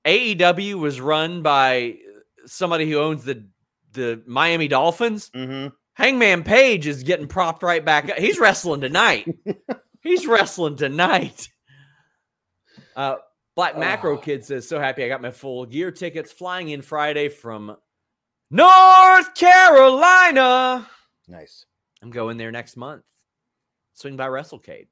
[0.06, 1.98] AEW was run by
[2.46, 3.46] somebody who owns the
[3.94, 5.74] the Miami Dolphins, Mm-hmm.
[5.96, 8.18] Hangman Page is getting propped right back up.
[8.20, 9.28] He's wrestling tonight.
[10.02, 11.50] He's wrestling tonight.
[12.96, 13.16] Uh,
[13.58, 14.22] Black Macro Oh.
[14.22, 17.76] Kid says, "So happy I got my full gear tickets flying in Friday from
[18.52, 20.88] North Carolina.
[21.28, 21.66] Nice.
[22.02, 23.04] I'm going there next month.
[23.96, 24.88] Swing by WrestleCade.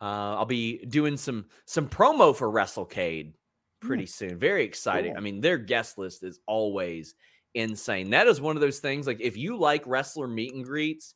[0.00, 3.32] Uh, I'll be doing some some promo for WrestleCade
[3.80, 4.38] pretty soon.
[4.38, 5.12] Very exciting.
[5.12, 5.18] cool.
[5.18, 7.14] I mean, their guest list is always
[7.54, 8.10] insane.
[8.10, 9.06] That is one of those things.
[9.06, 11.14] Like, if you like wrestler meet and greets,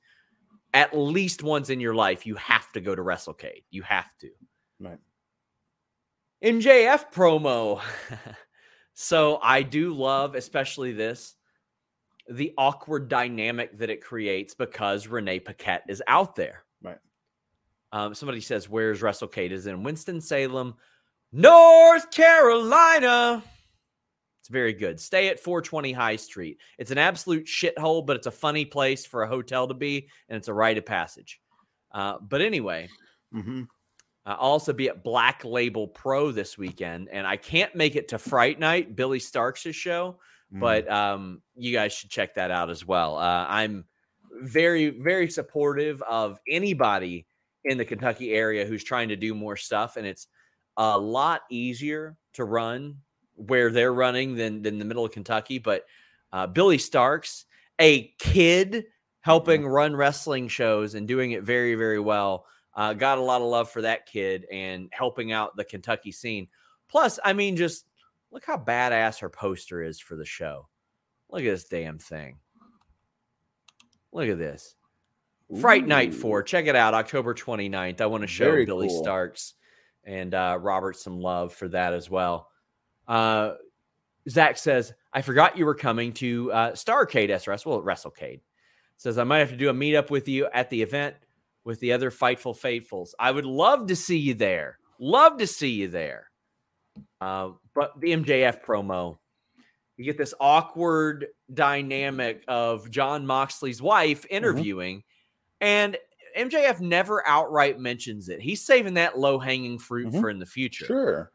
[0.73, 3.65] at least once in your life, you have to go to WrestleCade.
[3.71, 4.31] You have to.
[4.81, 4.99] Right.
[6.47, 7.81] MJF promo.
[8.95, 11.35] so I do love, especially this,
[12.29, 16.65] the awkward dynamic that it creates because Renee Paquette is out there.
[16.83, 16.99] Right.
[17.93, 20.75] Um, somebody says, "Where's WrestleCade?" Is in Winston Salem,
[21.33, 23.43] North Carolina.
[24.41, 25.01] It's very good.
[25.01, 26.59] Stay at 420 High Street.
[26.79, 30.37] It's an absolute shithole, but it's a funny place for a hotel to be, and
[30.37, 31.41] it's a rite of passage.
[31.93, 32.89] Uh, but anyway,
[33.35, 33.63] Mm-hmm.
[34.27, 38.09] Uh, I'll also be at Black Label Pro this weekend, and I can't make it
[38.09, 40.19] to Fright Night, Billie Starkz' show,
[40.55, 40.61] Mm.
[40.61, 43.17] but um, you guys should check that out as well.
[43.17, 43.85] Uh, I'm
[44.43, 47.27] very, very supportive of anybody
[47.65, 50.29] in the Kentucky area who's trying to do more stuff, and it's
[50.77, 52.99] a lot easier to run
[53.35, 55.59] where they're running than than the middle of Kentucky.
[55.59, 55.85] But
[56.33, 57.45] uh, Billie Starkz,
[57.81, 58.85] a kid
[59.23, 62.47] helping run wrestling shows and doing it very, very well.
[62.77, 66.47] Uh, got a lot of love for that kid and helping out the Kentucky scene.
[66.89, 67.87] Plus, I mean, just
[68.31, 70.69] look how badass her poster is for the show.
[71.31, 72.39] Look at this damn thing.
[74.13, 74.75] Look at this.
[75.61, 76.43] Fright Night 4.
[76.43, 78.01] Check it out, October 29th.
[78.01, 79.03] I want to show Very Billy cool.
[79.03, 79.55] Starks
[80.05, 82.49] and uh, Robert some love for that as well.
[83.09, 83.55] Uh,
[84.29, 87.65] Zach says, I forgot you were coming to uh, Starcade SRS.
[87.65, 88.41] Well, WrestleCade.
[88.97, 91.17] Says, I might have to do a meetup with you at the event
[91.67, 93.15] with the other Fightful Faithfuls.
[93.19, 94.79] I would love to see you there.
[95.01, 96.31] Love to see you there.
[97.21, 99.19] Uh, but the MJF promo,
[99.97, 105.03] you get this awkward dynamic of Jon Moxley's wife interviewing,
[105.61, 105.97] and
[106.39, 108.41] MJF never outright mentions it.
[108.41, 110.21] He's saving that low hanging fruit Mhm.
[110.21, 111.33] for in the future Sure.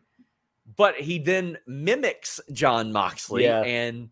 [0.78, 3.62] but he then mimics Jon Moxley Yeah.
[3.64, 4.12] and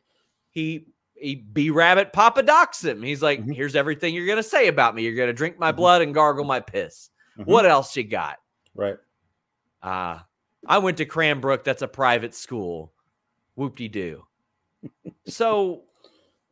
[0.49, 0.88] he
[1.21, 3.01] he B Rabbit Papa docs him.
[3.03, 3.55] He's like, Mhm.
[3.55, 5.03] here's everything you're gonna say about me.
[5.03, 5.75] You're gonna drink my Mhm.
[5.77, 7.10] blood and gargle my piss.
[7.38, 7.45] Mhm.
[7.45, 8.39] What else you got?
[8.75, 8.97] Right.
[9.82, 10.19] Uh
[10.67, 12.93] I went to Cranbrook, that's a private school.
[13.55, 14.25] Whoop de doo.
[15.25, 15.84] so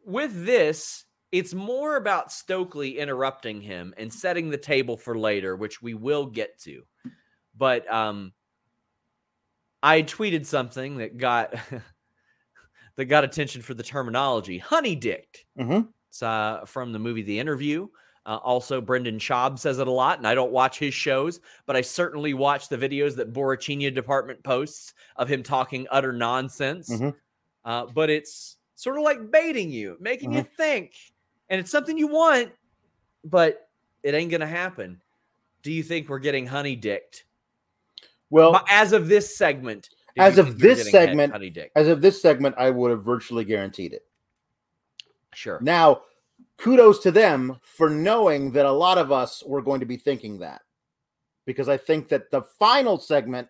[0.05, 5.81] with this, it's more about Stokely interrupting him and setting the table for later, which
[5.81, 6.83] we will get to.
[7.55, 8.33] But um
[9.83, 11.53] I tweeted something that got
[12.97, 14.57] that got attention for the terminology.
[14.57, 15.45] Honey dicked.
[15.57, 15.87] Mm-hmm.
[16.09, 17.87] It's uh, from the movie The Interview.
[18.25, 21.77] Uh, also, Brendan Schaub says it a lot, and I don't watch his shows, but
[21.77, 26.89] I certainly watch the videos that Borachina Department posts of him talking utter nonsense.
[26.89, 27.15] Mhm.
[27.63, 30.93] Uh, but it's sort of like baiting you, making you think,
[31.49, 32.51] and it's something you want,
[33.23, 33.69] but
[34.03, 35.01] it ain't gonna happen.
[35.63, 37.25] Do you think we're getting honey dicked?
[38.29, 41.33] Well, as of this segment, As of think we were this segment,
[41.75, 44.05] as of this segment, I would have virtually guaranteed it.
[45.33, 45.59] Sure.
[45.61, 46.01] Now,
[46.57, 50.39] kudos to them for knowing that a lot of us were going to be thinking
[50.39, 50.61] that,
[51.45, 53.47] because I think that the final segment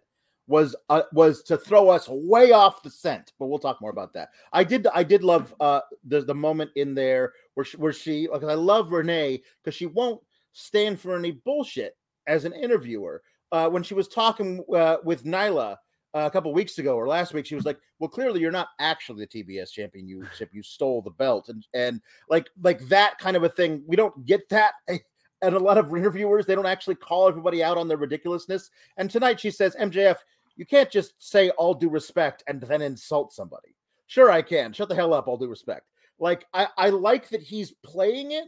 [0.47, 3.33] was uh, was to throw us way off the scent.
[3.37, 4.29] But we'll talk more about that.
[4.53, 8.27] I did I did love uh, the the moment in there where she, where she
[8.27, 10.21] because I love Renee because she won't
[10.53, 13.21] stand for any bullshit as an interviewer.
[13.51, 15.77] Uh, when she was talking uh, with Nyla
[16.25, 19.25] a couple weeks ago or last week, she was like, "Well, clearly you're not actually
[19.25, 20.07] the TBS champion.
[20.07, 23.83] You you stole the belt." And and like like that kind of a thing.
[23.87, 24.73] We don't get that.
[25.43, 28.71] And a lot of interviewers, they don't actually call everybody out on their ridiculousness.
[28.97, 30.15] And tonight she says, MJF,
[30.55, 33.75] you can't just say all due respect and then insult somebody.
[34.07, 34.73] Sure, I can.
[34.73, 35.85] Shut the hell up, all due respect.
[36.17, 38.45] Like I, I like that he's playing it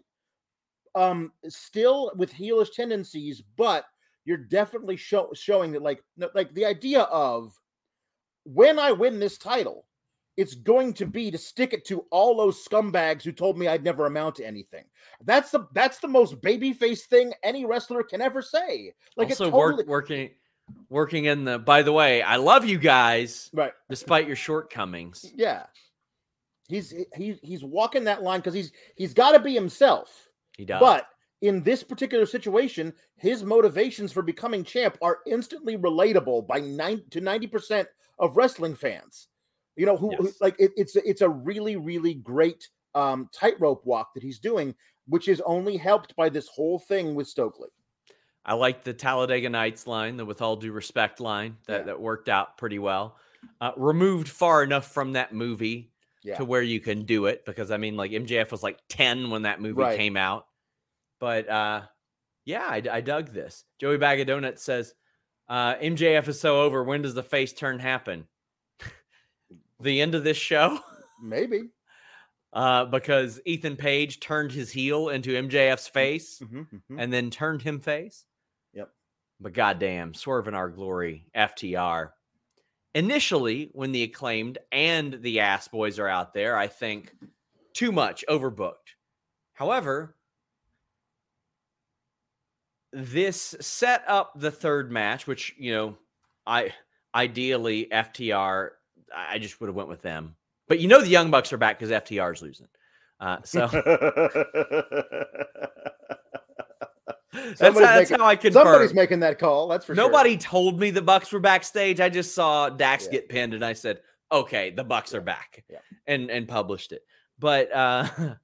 [0.96, 3.86] um still with heelish tendencies, but
[4.26, 6.04] you're definitely show, showing that like
[6.34, 7.58] like the idea of
[8.44, 9.86] when I win this title,
[10.38, 13.84] it's going to be to stick it to all those scumbags who told me I'd
[13.84, 14.86] never amount to anything.
[15.26, 18.94] That's the that's the most babyface thing any wrestler can ever say.
[19.18, 20.30] Like also it totally, work, working
[20.90, 23.74] working in the by the way, I love you guys right.
[23.90, 25.26] despite your shortcomings.
[25.36, 25.64] Yeah.
[26.70, 30.30] He's he's he's walking that line because he's he's got to be himself.
[30.56, 30.80] He does.
[30.80, 31.08] But
[31.42, 37.22] in this particular situation, his motivations for becoming champ are instantly relatable by nine to
[37.22, 37.88] ninety percent
[38.20, 39.28] of wrestling fans.
[39.76, 43.86] You know who, who like it, it's a- it's a really really great um, tightrope
[43.86, 44.76] walk that he's doing,
[45.08, 47.70] which is only helped by this whole thing with Stokely.
[48.46, 51.86] I like the Talladega Nights line, the with all due respect line that, Yeah.
[51.86, 53.16] that worked out pretty well.
[53.62, 55.92] Uh, removed far enough from that movie
[56.24, 59.30] Yeah, to where you can do it because I mean, like MJF was like 10
[59.30, 59.98] when that movie Right.
[59.98, 60.48] came out.
[61.20, 61.82] But uh,
[62.46, 63.66] yeah, I, I dug this.
[63.80, 64.94] Joey Bag of Donuts says,
[65.48, 66.84] uh, MJF is so over.
[66.84, 68.28] When does the face turn happen?
[69.80, 70.80] the end of this show?
[71.22, 71.70] maybe.
[72.52, 76.96] Uh, because Ethan Page turned his heel into MJF's face Mhm, mhm.
[76.98, 78.26] and then turned him face.
[78.74, 78.90] Yep.
[79.40, 82.10] But goddamn, swerve in our glory, FTR.
[82.96, 87.14] Initially, when the acclaimed and the ass boys are out there, I think
[87.74, 88.96] too much overbooked.
[89.54, 90.16] However,
[92.92, 95.98] this set up the third match, which you know,
[96.48, 96.74] I
[97.14, 98.70] ideally FTR,
[99.16, 100.36] I just would have went with them.
[100.68, 102.68] But you know, the Young Bucks are back because FTR is losing.
[103.20, 103.68] Uh, so
[107.34, 108.64] that's, how, that's making- how I confirm.
[108.66, 109.68] Somebody's making that call.
[109.68, 110.04] That's for sure.
[110.10, 112.00] Nobody told me the Bucks were backstage.
[112.00, 113.12] I just saw Dax Yeah.
[113.12, 115.80] get pinned, and I said, "Okay, the Bucks are back," Yeah.
[116.08, 117.04] and and published it.
[117.38, 118.08] But uh,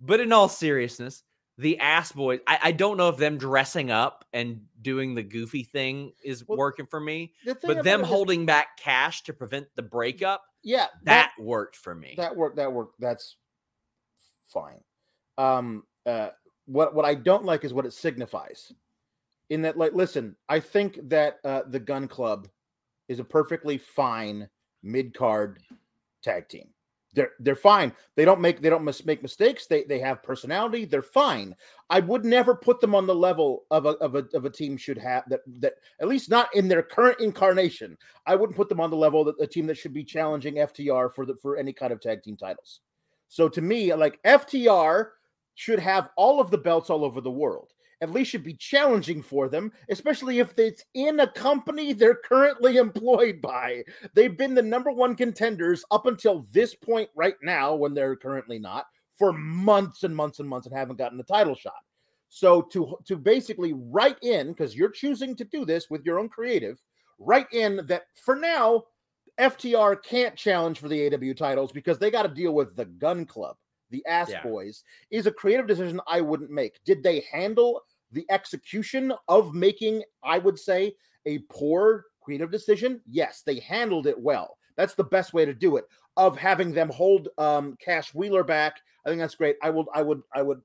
[0.00, 1.22] but in all seriousness,
[1.60, 2.40] the ass boys.
[2.46, 6.56] I, I don't know if them dressing up and doing the goofy thing is Well,
[6.58, 10.42] working for me, The but them it is- holding back cash to prevent the breakup
[10.62, 12.14] yeah, that worked for me.
[12.16, 13.36] that worked that worked that's
[14.52, 14.80] fine
[15.38, 16.30] um uh
[16.66, 18.72] what what i don't like is what it signifies
[19.50, 22.48] in that like listen i think that uh the gun club
[23.08, 24.48] is a perfectly fine
[24.82, 25.60] mid-card
[26.22, 26.68] tag team
[27.12, 27.92] they're they're fine.
[28.14, 29.66] They don't make they don't mis- make mistakes.
[29.66, 30.84] They they have personality.
[30.84, 31.56] They're fine.
[31.88, 34.76] I would never put them on the level of a of a, of a team
[34.76, 37.96] should have that that at least not in their current incarnation.
[38.26, 41.12] I wouldn't put them on the level that a team that should be challenging FTR
[41.14, 42.80] for the for any kind of tag team titles.
[43.28, 45.08] So to me, like FTR
[45.56, 47.72] should have all of the belts all over the world.
[48.02, 52.76] At least should be challenging for them, especially if it's in a company they're currently
[52.78, 53.84] employed by.
[54.14, 58.58] They've been the number one contenders up until this point right now, when they're currently
[58.58, 58.86] not,
[59.18, 61.74] for months and months and months and haven't gotten the title shot.
[62.30, 66.28] So to to basically write in, because you're choosing to do this with your own
[66.28, 66.80] creative,
[67.18, 68.84] write in that for now,
[69.38, 73.26] FTR can't challenge for the AW titles because they got to deal with the Gun
[73.26, 73.56] Club,
[73.90, 74.42] the Ass Yeah.
[74.42, 76.82] Boys, is a creative decision I wouldn't make.
[76.84, 80.94] Did they handle the execution of making, I would say,
[81.26, 83.00] a poor creative decision?
[83.06, 84.58] Yes, they handled it well.
[84.76, 85.84] That's the best way to do it.
[86.16, 89.56] Of having them hold um, Cash Wheeler back, I think that's great.
[89.62, 90.60] I will, I would, I would.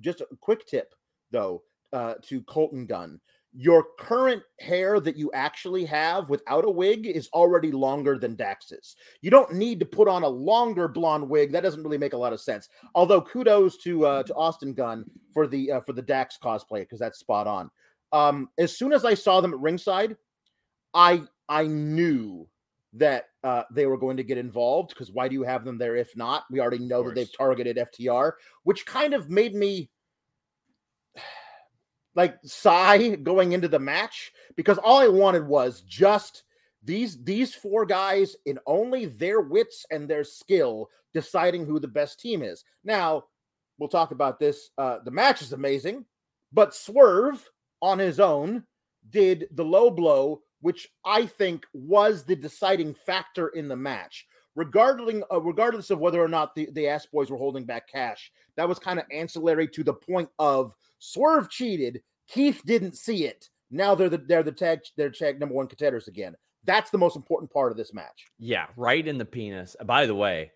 [0.00, 0.94] Just a quick tip
[1.30, 1.62] though
[1.92, 3.20] uh, to Colton Gunn
[3.58, 8.96] your current hair that you actually have without a wig is already longer than Dax's.
[9.22, 11.52] You don't need to put on a longer blonde wig.
[11.52, 12.68] That doesn't really make a lot of sense.
[12.94, 16.98] Although kudos to uh, to Austin Gunn for the uh, for the Dax cosplay because
[16.98, 17.70] that's spot on.
[18.12, 20.16] Um, as soon as I saw them at ringside,
[20.92, 22.46] I I knew
[22.92, 25.96] that uh, they were going to get involved because why do you have them there
[25.96, 26.44] if not?
[26.50, 28.32] We already know that they've targeted FTR,
[28.64, 29.88] which kind of made me
[32.16, 36.42] like sigh going into the match because all I wanted was just
[36.82, 42.18] these these four guys in only their wits and their skill deciding who the best
[42.18, 42.64] team is.
[42.84, 43.24] Now,
[43.78, 44.70] we'll talk about this.
[44.78, 46.04] Uh, the match is amazing,
[46.52, 47.48] but Swerve
[47.82, 48.64] on his own
[49.10, 54.26] did the low blow, which I think was the deciding factor in the match.
[54.54, 58.32] Regardless, uh, regardless of whether or not the, the ass boys were holding back cash,
[58.56, 62.02] that was kind of ancillary to the point of Swerve cheated.
[62.28, 63.48] Keith didn't see it.
[63.70, 66.34] Now they're the they're the tag they're tag number one contenders again.
[66.64, 68.26] That's the most important part of this match.
[68.38, 69.76] Yeah, right in the penis.
[69.84, 70.50] By the way,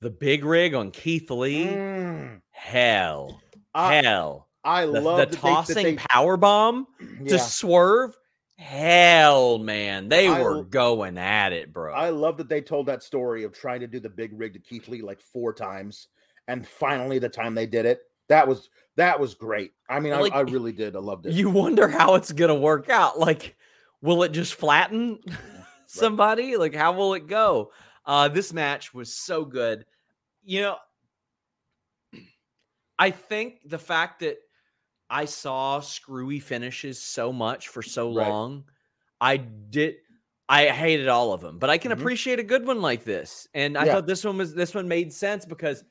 [0.00, 2.40] the big rig on Keith Lee, Mm.
[2.50, 3.40] hell,
[3.74, 4.48] I, hell.
[4.62, 6.86] I The, love the they- that tossing they- power bomb
[7.28, 8.16] to swerve.
[8.56, 11.92] Hell, man, they I were going at it, bro.
[11.92, 14.58] I love that they told that story of trying to do the big rig to
[14.58, 16.08] Keith Lee like four times,
[16.48, 19.72] and finally the time they did it, that was that was great.
[19.88, 20.96] I mean, Like, I, I really did.
[20.96, 21.34] I loved it.
[21.34, 23.18] you wonder how it's gonna work out.
[23.18, 23.56] Like,
[24.00, 25.18] will it just flatten
[25.86, 26.56] somebody?
[26.56, 27.72] Like, how will it go?
[28.06, 29.86] Uh, this match was so good.
[30.42, 30.76] You know,
[32.98, 34.36] I think the fact that
[35.10, 38.28] I saw screwy finishes so much for so Right.
[38.28, 38.64] long,
[39.20, 39.96] I did.
[40.48, 41.94] I hated all of them, but I can Mhm.
[41.94, 43.48] appreciate a good one like this.
[43.54, 43.92] And I Yeah.
[43.94, 45.84] thought this one was this one made sense because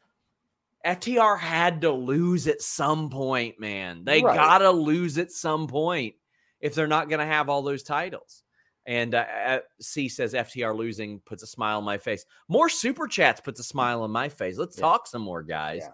[0.86, 4.04] FTR had to lose at some point, man.
[4.04, 4.36] They Right.
[4.36, 6.16] gotta lose at some point
[6.60, 8.44] if they're not gonna have all those titles.
[8.86, 12.26] And uh, uh, C says FTR losing puts a smile on my face.
[12.50, 14.58] More super chats puts a smile on my face.
[14.58, 14.82] Let's Yeah.
[14.82, 15.84] talk some more, guys.
[15.84, 15.92] Yeah.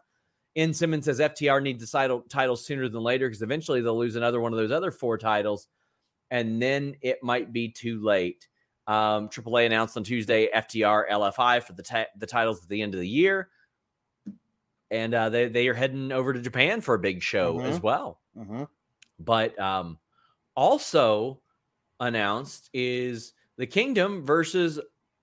[0.64, 4.16] In Simmons says FTR needs the title title sooner than later because eventually they'll lose
[4.16, 5.68] another one of those other four titles,
[6.32, 8.48] and then it might be too late.
[8.88, 12.96] Um, AAA announced on Tuesday FTR LFI for the ti- the titles at the end
[12.96, 13.52] of the year,
[14.92, 18.20] and uh, they they are heading over to Japan for a big show as well.
[18.38, 18.68] Mhm.
[19.20, 19.98] But um,
[20.56, 21.42] also
[22.00, 24.80] announced is the Kingdom versus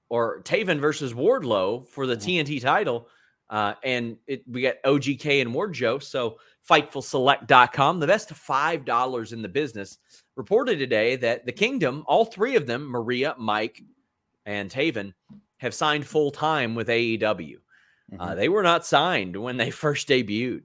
[0.09, 2.45] or Taven versus Wardlow for the Mhm.
[2.45, 3.09] TNT title.
[3.49, 6.03] Uh, and it, we got OGK and WarJoe.
[6.03, 6.39] So
[6.69, 9.99] FightfulSelect.com, the best $5 in the business,
[10.35, 13.83] reported today that the Kingdom, all three of them, Maria, Mike,
[14.47, 15.15] and Taven,
[15.59, 17.59] have signed full time with AEW.
[18.19, 18.37] Uh, Mhm.
[18.37, 20.65] they were not signed when they first debuted.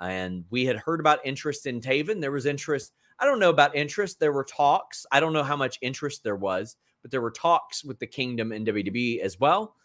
[0.00, 2.20] And we had heard about interest in Taven.
[2.20, 2.92] There was interest.
[3.18, 4.18] I don't know about interest.
[4.20, 5.06] There were talks.
[5.12, 8.52] I don't know how much interest there was, but there were talks with the Kingdom
[8.52, 9.76] and WWE as well.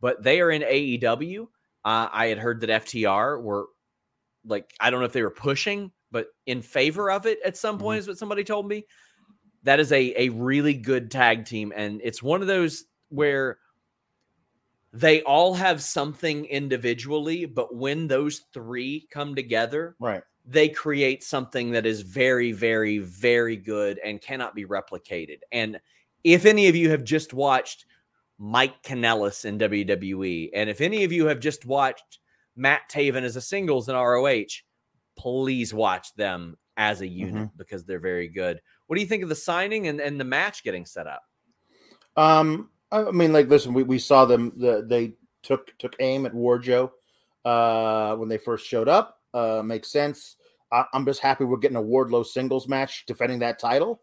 [0.00, 1.42] But they are in AEW.
[1.84, 3.66] Uh, I had heard that FTR were
[4.44, 7.78] like, I don't know if they were pushing, but in favor of it at some
[7.78, 8.00] point, Mhm.
[8.00, 8.86] is what somebody told me.
[9.64, 11.72] That is a, a really good tag team.
[11.76, 13.58] And it's one of those where
[14.98, 20.22] they all have something individually, but when those three come together, Right.
[20.44, 25.38] they create something that is very, very, very good and cannot be replicated.
[25.52, 25.80] And
[26.24, 27.86] if any of you have just watched
[28.38, 32.18] Mike Kanellis in WWE, and if any of you have just watched
[32.56, 34.62] Matt Taven as a singles in ROH,
[35.16, 38.60] please watch them as a unit because they're very good.
[38.86, 41.22] What do you think of the signing and, and the match getting set up?
[42.16, 44.52] Um, I mean, like, listen, we, we saw them.
[44.56, 46.90] The, they took took aim at Warjo
[47.44, 49.20] uh, when they first showed up.
[49.34, 50.36] Uh, makes sense.
[50.72, 54.02] I, I'm just happy we're getting a Wardlow singles match defending that title.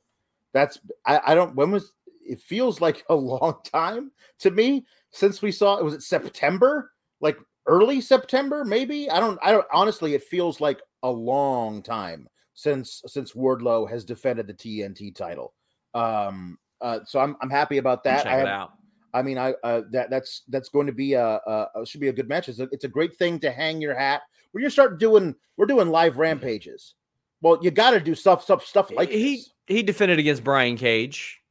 [0.54, 1.56] That's I, I don't.
[1.56, 1.94] When was
[2.26, 2.40] it?
[2.42, 5.84] Feels like a long time to me since we saw it.
[5.84, 6.92] Was it September?
[7.22, 9.10] Like early September, maybe.
[9.10, 9.40] I don't.
[9.42, 9.68] I don't.
[9.74, 15.54] Honestly, it feels like a long time since since Wardlow has defended the TNT title.
[15.94, 18.24] Um, uh, so I'm I'm happy about that.
[18.24, 18.74] Check I, it have, out.
[19.14, 22.10] I mean, I uh, that that's that's going to be a, a, a should be
[22.10, 22.48] a good match.
[22.48, 24.22] It's a, it's a great thing to hang your hat.
[24.54, 26.94] We're gonna start doing we're doing live rampages.
[27.42, 29.50] Well, you got to do stuff stuff stuff like he this.
[29.68, 31.42] he defended against Brian Cage.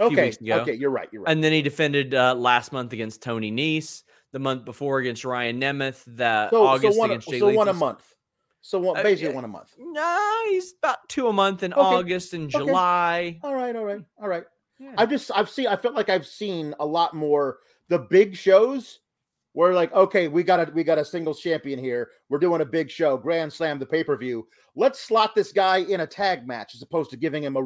[0.00, 1.08] Okay, okay, you're right.
[1.12, 1.30] You're right.
[1.30, 5.60] And then he defended uh, last month against Tony Nese, the month before against Ryan
[5.60, 8.14] Nemeth, the so, August so one against Jay so one a month.
[8.60, 9.34] So one Uh, basically yeah.
[9.34, 9.74] one a month.
[9.78, 12.64] Nah, he's about two a month in Okay, August and okay.
[12.64, 13.38] July.
[13.42, 14.44] All right, all right, all right.
[14.78, 14.94] Yeah.
[14.98, 17.58] I've just I've seen I felt like I've seen a lot more
[17.88, 19.00] the big shows
[19.52, 22.64] where like okay we got a we got a singles champion here we're doing a
[22.64, 24.44] big show grand slam the pay-per-view
[24.74, 27.60] let's slot this guy in a tag match as opposed to giving him a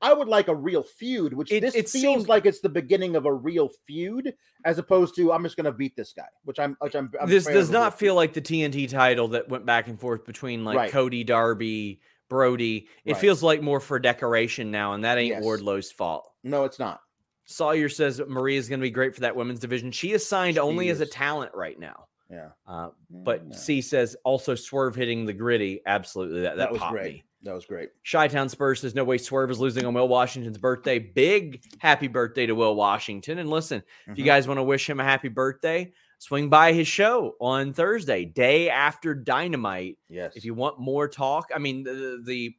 [0.00, 2.68] I would like a real feud which It- this it feels seemed- like it's the
[2.70, 4.32] beginning of a real feud
[4.64, 7.28] as opposed to I'm just going to beat this guy which I'm which I'm, I'm
[7.28, 10.00] this does of a real not feel like the TNT title that went back and
[10.00, 10.90] forth between like Right.
[10.90, 12.88] Cody, Darby, Brody.
[13.04, 13.20] It Right.
[13.20, 15.42] feels like more for decoration now, and that ain't Yes.
[15.42, 16.30] Wardlow's fault.
[16.42, 17.00] no it's not
[17.46, 19.90] Sawyer says Maria is going to be great for that women's division.
[19.92, 22.06] She is signed only She as a talent right now.
[22.30, 23.56] yeah Uh, but Yeah.
[23.56, 25.82] C says also Swerve hitting the gritty.
[25.86, 27.24] Absolutely, that that, that was great me.
[27.42, 30.56] that was great Chi Town Spurs says no way Swerve is losing on Will Washington's
[30.56, 30.98] birthday.
[30.98, 33.38] Big happy birthday to Will Washington.
[33.38, 34.28] And listen, if you Mhm.
[34.28, 38.70] guys want to wish him a happy birthday, swing by his show on Thursday, day
[38.70, 39.98] after Dynamite.
[40.08, 42.54] yes If you want more talk, I mean the the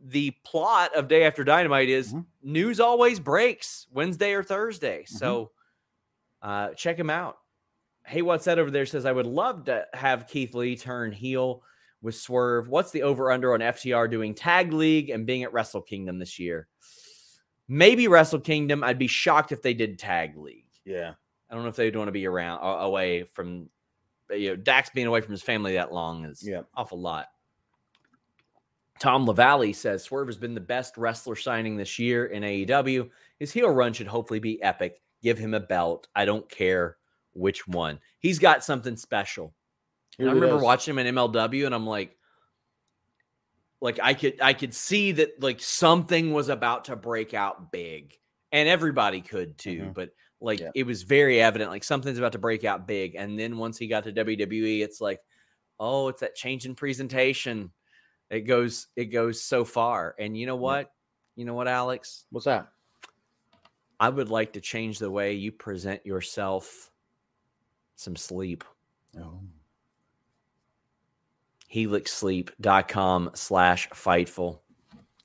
[0.00, 2.24] the plot of Day After Dynamite is Mhm.
[2.42, 5.02] news always breaks Wednesday or Thursday.
[5.02, 5.16] Mm-hmm.
[5.16, 5.50] So
[6.40, 7.38] uh check him out.
[8.06, 8.86] Hey, what's that over there?
[8.86, 11.62] Says I would love to have Keith Lee turn heel
[12.00, 12.68] with Swerve.
[12.68, 16.38] What's the over under on FTR doing Tag League and being at Wrestle Kingdom this
[16.38, 16.68] year?
[17.66, 18.84] Maybe Wrestle Kingdom.
[18.84, 20.64] I'd be shocked if they did Tag League.
[20.84, 21.14] yeah
[21.50, 23.68] I don't know if they'd want to be around away from
[24.30, 26.62] you know Dax being away from his family that long is Yeah.
[26.74, 27.28] awful lot.
[28.98, 33.08] Tom Lavalley says Swerve has been the best wrestler signing this year in AEW.
[33.38, 35.00] His heel run should hopefully be epic.
[35.22, 36.08] Give him a belt.
[36.16, 36.96] I don't care
[37.32, 38.00] which one.
[38.18, 39.54] He's got something special.
[40.18, 40.62] I remember does.
[40.62, 42.16] watching him in MLW, and I'm like,
[43.80, 48.18] like I could I could see that like something was about to break out big,
[48.50, 49.82] and everybody could too.
[49.82, 49.94] Mhm.
[49.94, 50.10] But
[50.40, 50.70] Like Yeah.
[50.74, 53.14] it was very evident, like something's about to break out big.
[53.16, 55.20] And then once he got to WWE, it's like,
[55.80, 57.72] oh, it's that change in presentation.
[58.30, 60.14] It goes, it goes so far.
[60.18, 60.92] And you know what?
[61.34, 62.24] You know what, Alex?
[62.30, 62.68] What's that?
[64.00, 66.90] I would like to change the way you present yourself
[67.96, 68.62] some sleep.
[69.18, 69.40] Oh.
[71.74, 74.60] helixsleep.com slash fightful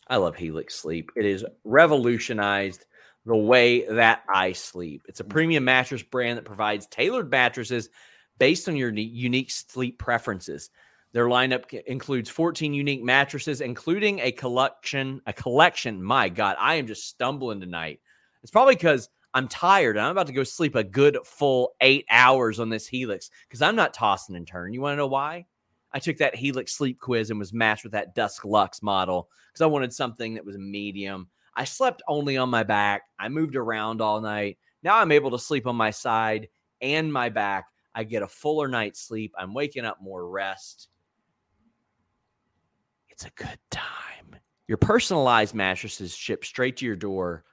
[0.08, 2.86] i love helix sleep it has revolutionized
[3.26, 5.06] the way that i sleep.
[5.08, 5.30] It's a mm.
[5.30, 7.90] premium mattress brand that provides tailored mattresses
[8.38, 10.70] based on your unique sleep preferences.
[11.14, 16.88] Their lineup includes 14 unique mattresses including a collection a collection my god i am
[16.88, 18.00] just stumbling tonight.
[18.42, 22.06] It's probably because i'm tired and i'm about to go sleep a good full eight
[22.10, 24.74] hours on this helix because i'm not tossing and turning.
[24.74, 25.46] You want to know why?
[25.94, 29.62] I took that Helix sleep quiz and was matched with that Dusk Luxe model because
[29.62, 31.30] I wanted something that was medium.
[31.56, 33.04] I slept only on my back.
[33.20, 34.58] I moved around all night.
[34.82, 36.50] Now I'm able to sleep on my side
[36.82, 37.66] and my back.
[37.96, 39.34] I get a fuller night's sleep.
[39.38, 40.90] I'm waking up more rest.
[43.10, 44.36] It's a good time.
[44.68, 47.44] Your personalized mattresses ship straight to your door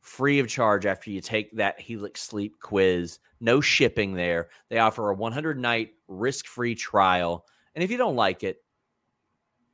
[0.00, 3.18] free of charge after you take that Helix sleep quiz.
[3.40, 4.48] No shipping there.
[4.70, 7.44] They offer a 100 night risk free trial.
[7.74, 8.62] And if you don't like it,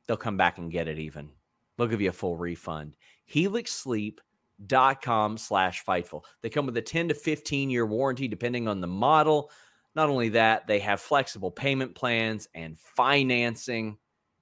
[0.07, 1.29] they'll come back and get it even.
[1.77, 2.95] They'll give you a full refund.
[3.33, 6.23] HelixSleep.com slash Fightful.
[6.41, 9.51] They come with a 10 to 15 year warranty depending on the model.
[9.95, 13.97] Not only that, they have flexible payment plans and financing.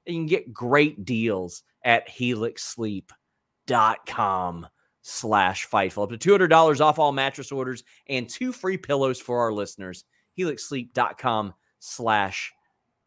[0.06, 4.68] You can get great deals at helixsleep.com
[5.04, 6.04] slash Fightful.
[6.04, 10.06] Up to $200 off all mattress orders and two free pillows for our listeners.
[10.38, 12.52] helixsleep.com slash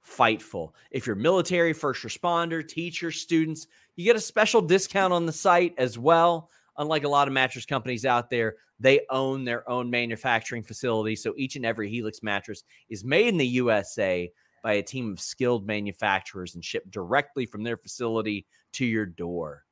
[0.07, 0.73] Fightful.
[0.91, 5.75] If you're military, first responder, teacher, students, you get a special discount on the site
[5.79, 6.51] as well.
[6.79, 11.17] Unlike a lot of mattress companies out there, they own their own manufacturing facility.
[11.17, 14.31] So each and every Helix mattress is made in the USA
[14.63, 19.65] by a team of skilled manufacturers and shipped directly from their facility to your door.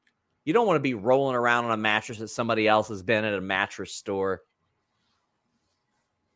[0.45, 3.25] You don't want to be rolling around on a mattress that somebody else has been
[3.25, 4.43] at a mattress store.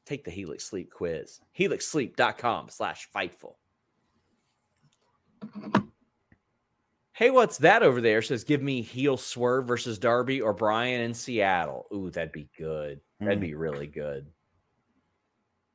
[0.06, 1.40] Take the Helix Sleep quiz.
[1.58, 3.54] HelixSleep.com slash Fightful.
[7.12, 8.22] Hey, what's that over there?
[8.22, 11.86] Says, give me heel swerve versus Darby or Bryan in Seattle.
[11.92, 13.00] Ooh, that'd be good.
[13.18, 13.44] That'd Hmm.
[13.44, 14.26] be really good.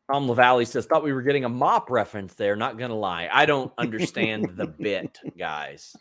[0.09, 2.55] Tom LaValle says, thought we were getting a mop reference there.
[2.55, 3.29] Not gonna lie.
[3.31, 5.95] I don't understand the bit, guys.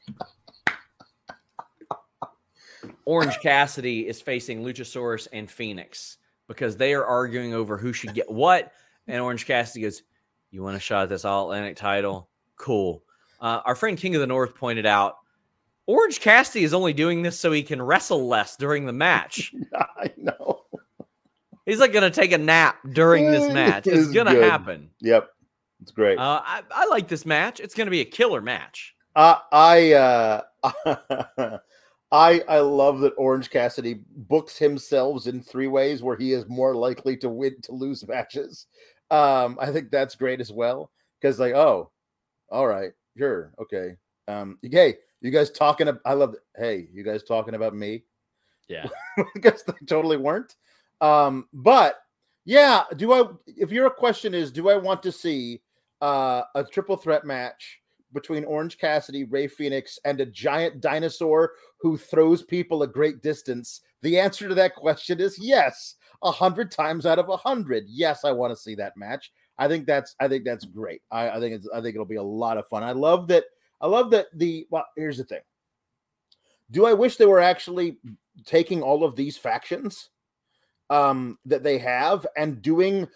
[3.04, 8.30] Orange Cassidy is facing Luchasaurus and Fenix because they are arguing over who should get
[8.30, 8.72] what.
[9.08, 10.02] And Orange Cassidy goes,
[10.50, 12.28] You want a shot at this All Atlantic title?
[12.56, 13.02] Cool.
[13.42, 15.18] Uh, our friend King of the North pointed out
[15.86, 19.52] Orange Cassidy is only doing this so he can wrestle less during the match.
[19.74, 20.62] I know.
[21.66, 23.86] He's like going to take a nap during this match.
[23.86, 24.90] It's going to happen.
[25.00, 25.28] Yep.
[25.82, 26.18] It's great.
[26.18, 27.58] Uh, I, I like this match.
[27.58, 28.94] It's going to be a killer match.
[29.16, 30.40] Uh, I uh,
[32.12, 36.74] I I love that Orange Cassidy books himself in three ways where he is more
[36.74, 38.66] likely to win to lose matches.
[39.10, 40.90] Um, I think that's great as well
[41.20, 41.90] because like oh,
[42.48, 43.96] all right, sure, okay.
[44.28, 45.88] Um, hey, you guys talking?
[45.88, 46.34] Ab- I love.
[46.56, 48.04] Hey, you guys talking about me?
[48.68, 48.86] Yeah.
[49.18, 50.56] I guess they totally weren't.
[51.00, 51.96] Um, but
[52.44, 53.24] yeah, do I?
[53.46, 55.62] If your question is, do I want to see
[56.00, 57.80] uh, a triple threat match
[58.12, 63.80] between Orange Cassidy, Rey Fenix, and a giant dinosaur who throws people a great distance?
[64.02, 67.84] The answer to that question is yes, a hundred times out of a hundred.
[67.88, 69.32] Yes, I want to see that match.
[69.62, 71.02] I think that's I think that's great.
[71.12, 72.82] I, I think it's I think it'll be a lot of fun.
[72.82, 73.44] I love that.
[73.80, 74.86] I love that the well.
[74.96, 75.42] Here's the thing.
[76.72, 77.98] Do I wish they were actually
[78.44, 80.10] taking all of these factions
[80.90, 83.06] um, that they have and doing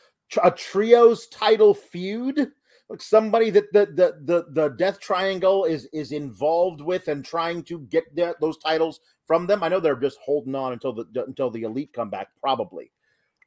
[0.45, 2.53] a trios title feud?
[2.89, 7.65] Like somebody that the the the, the Death Triangle is is involved with and trying
[7.65, 8.05] to get
[8.41, 9.65] those titles from them.
[9.65, 12.93] I know they're just holding on until the until the elite come back, probably.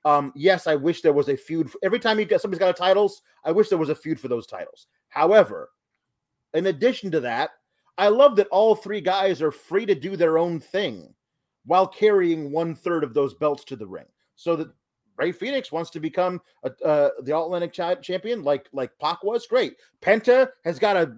[0.05, 1.69] Um, yes, I wish there was a feud.
[1.83, 4.27] Every time you get somebody's got a titles, I wish there was a feud for
[4.27, 4.87] those titles.
[5.09, 5.71] However,
[6.53, 7.51] in addition to that,
[7.97, 11.13] I love that all three guys are free to do their own thing
[11.65, 14.05] while carrying one third of those belts to the ring.
[14.35, 14.69] So that
[15.19, 19.21] Rey Fenix wants to become a, uh, the All Atlantic cha- champion, like like Pac
[19.23, 19.45] was.
[19.45, 19.75] Great.
[20.01, 21.13] Penta has got a,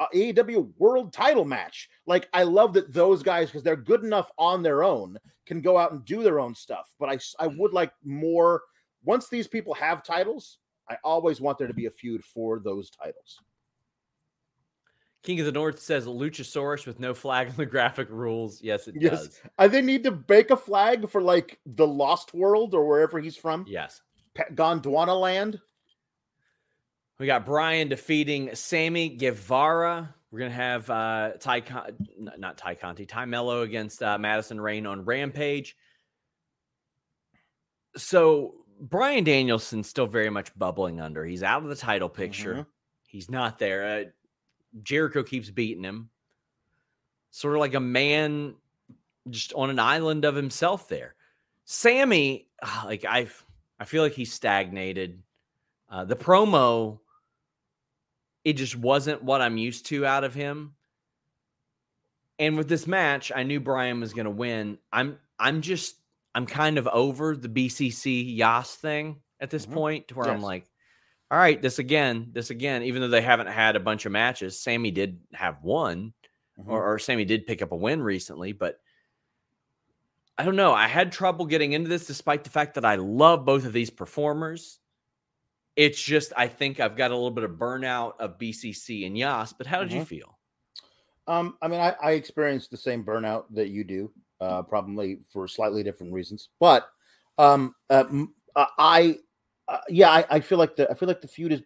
[0.00, 1.88] a AEW World Title match.
[2.06, 5.78] Like I love that those guys because they're good enough on their own can go
[5.78, 6.94] out and do their own stuff.
[7.00, 8.62] But I I would like more.
[9.04, 10.58] Once these people have titles,
[10.90, 13.40] I always want there to be a feud for those titles.
[15.28, 18.62] King of the North says Luchasaurus with no flag on the graphic rules.
[18.62, 19.26] Yes, it Yes.
[19.26, 19.40] does.
[19.58, 23.36] I they need to bake a flag for like the Lost World or wherever he's
[23.36, 23.66] from.
[23.68, 24.00] Yes.
[24.54, 25.60] Gondwana land.
[27.18, 30.14] We got Bryan defeating Sammy Guevara.
[30.30, 31.94] We're gonna have uh Tay Con-
[32.38, 35.76] not Tay Conti, Tay Melo against uh, Madison Rayne on Rampage.
[37.98, 41.22] So Bryan Danielson's still very much bubbling under.
[41.26, 42.54] He's out of the title picture.
[42.54, 42.66] Mhm.
[43.08, 43.84] He's not there.
[43.84, 44.04] Uh,
[44.82, 46.10] Jericho keeps beating him.
[47.30, 48.54] Sort of like a man
[49.30, 51.14] just on an island of himself there.
[51.64, 53.28] Sammy, ah, like I
[53.78, 55.22] I feel like he's stagnated.
[55.90, 57.00] Uh, the promo,
[58.44, 60.74] it just wasn't what I'm used to out of him.
[62.38, 64.78] And with this match, I knew Bryan was going to win.
[64.92, 65.96] I'm I'm just
[66.34, 69.72] I'm kind of over the BCC JAS thing at this Mhm.
[69.72, 70.64] point, to where I'm like,
[71.30, 72.82] all right, this again, this again.
[72.82, 76.12] Even though they haven't had a bunch of matches, Sammy did have one,
[76.58, 76.68] Mhm.
[76.68, 78.80] or, or Sammy did pick up a win recently, but
[80.36, 80.72] I don't know.
[80.72, 83.90] I had trouble getting into this despite the fact that I love both of these
[83.90, 84.78] performers.
[85.76, 89.52] It's just I think I've got a little bit of burnout of BCC and JAS.
[89.52, 90.06] But how did you Mhm.
[90.06, 90.38] feel?
[91.26, 95.46] Um, I mean, I, I experienced the same burnout that you do, uh, probably for
[95.46, 96.48] slightly different reasons.
[96.58, 96.88] But
[97.36, 98.04] um, uh,
[98.56, 99.18] uh, I,
[99.68, 101.62] uh, yeah, I, I feel like the I feel like the feud is.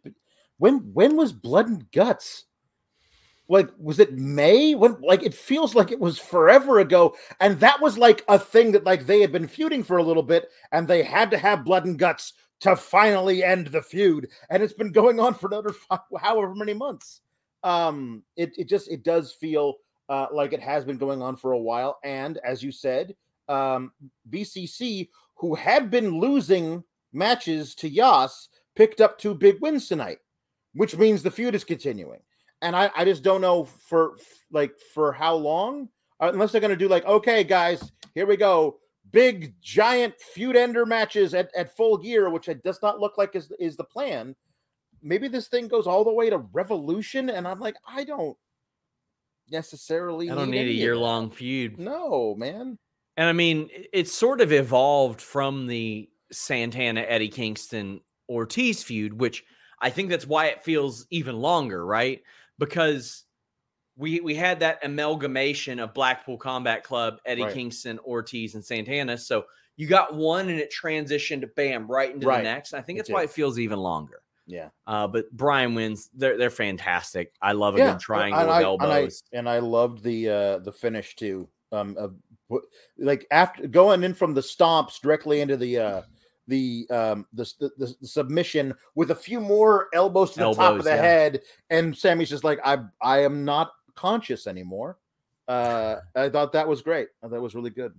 [0.58, 2.44] When when was Blood and Guts?
[3.48, 4.74] Like, was it May?
[4.74, 8.72] When like it feels like it was forever ago, and that was like a thing
[8.72, 11.64] that like they had been feuding for a little bit, and they had to have
[11.64, 15.74] Blood and Guts to finally end the feud, and it's been going on for another
[16.20, 17.20] however many months
[17.64, 19.74] um it, it just it does feel
[20.08, 23.14] uh like it has been going on for a while and as you said
[23.48, 23.92] um
[24.30, 26.82] bcc who had been losing
[27.12, 30.18] matches to JAS picked up two big wins tonight
[30.74, 32.20] which means the feud is continuing.
[32.60, 34.16] And i i just don't know for
[34.50, 35.88] like for how long
[36.20, 38.78] uh, unless they're going to do like okay guys here we go.
[39.10, 43.34] Big giant feud ender matches at, at full gear which it does not look like
[43.34, 44.34] is is the plan.
[45.02, 48.36] Maybe this thing goes all the way to revolution and i'm like i don't
[49.50, 51.78] necessarily I don't need a year long feud.
[51.78, 52.78] no man.
[53.16, 59.44] And I mean, it's sort of evolved from the Santana Eddie Kingston Ortiz feud, which
[59.80, 62.22] I think that's why it feels even longer, right?
[62.58, 63.24] Because
[63.96, 67.52] we we had that amalgamation of Blackpool Combat Club, Eddie Right.
[67.52, 69.18] Kingston, Ortiz, and Santana.
[69.18, 69.44] So
[69.76, 72.38] you got one and it transitioned to bam right into Right.
[72.38, 72.72] the next.
[72.72, 74.22] And I think It that's why it feels even longer.
[74.46, 76.10] yeah Uh, but Bryan wins.
[76.14, 77.34] They're they're fantastic.
[77.42, 79.22] I love a yeah good triangle and I, and elbows.
[79.32, 82.16] I and i loved the uh the finish too um of
[82.98, 86.02] like after going in from the stomps directly into the uh
[86.48, 90.84] the um the, the, the, submission with a few more elbows to the top of
[90.84, 90.96] the yeah.
[90.96, 91.40] head
[91.70, 94.98] and sammy's just like i i am not conscious anymore
[95.48, 97.94] uh i thought that was great I thought that was really good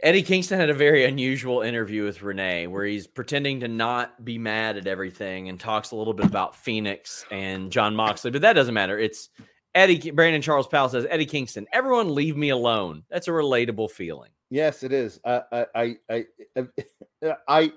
[0.00, 4.38] Eddie Kingston had a very unusual interview with Renee where he's pretending to not be
[4.38, 8.52] mad at everything and talks a little bit about Fenix and Jon Moxley, but that
[8.52, 8.96] doesn't matter.
[8.96, 9.28] It's
[9.74, 13.02] Eddie Brandon Charles Powell says, Eddie Kingston, everyone leave me alone.
[13.10, 14.30] That's a relatable feeling.
[14.50, 15.20] Yes, it is.
[15.24, 16.24] I, I, I, I,
[16.56, 17.72] I, I-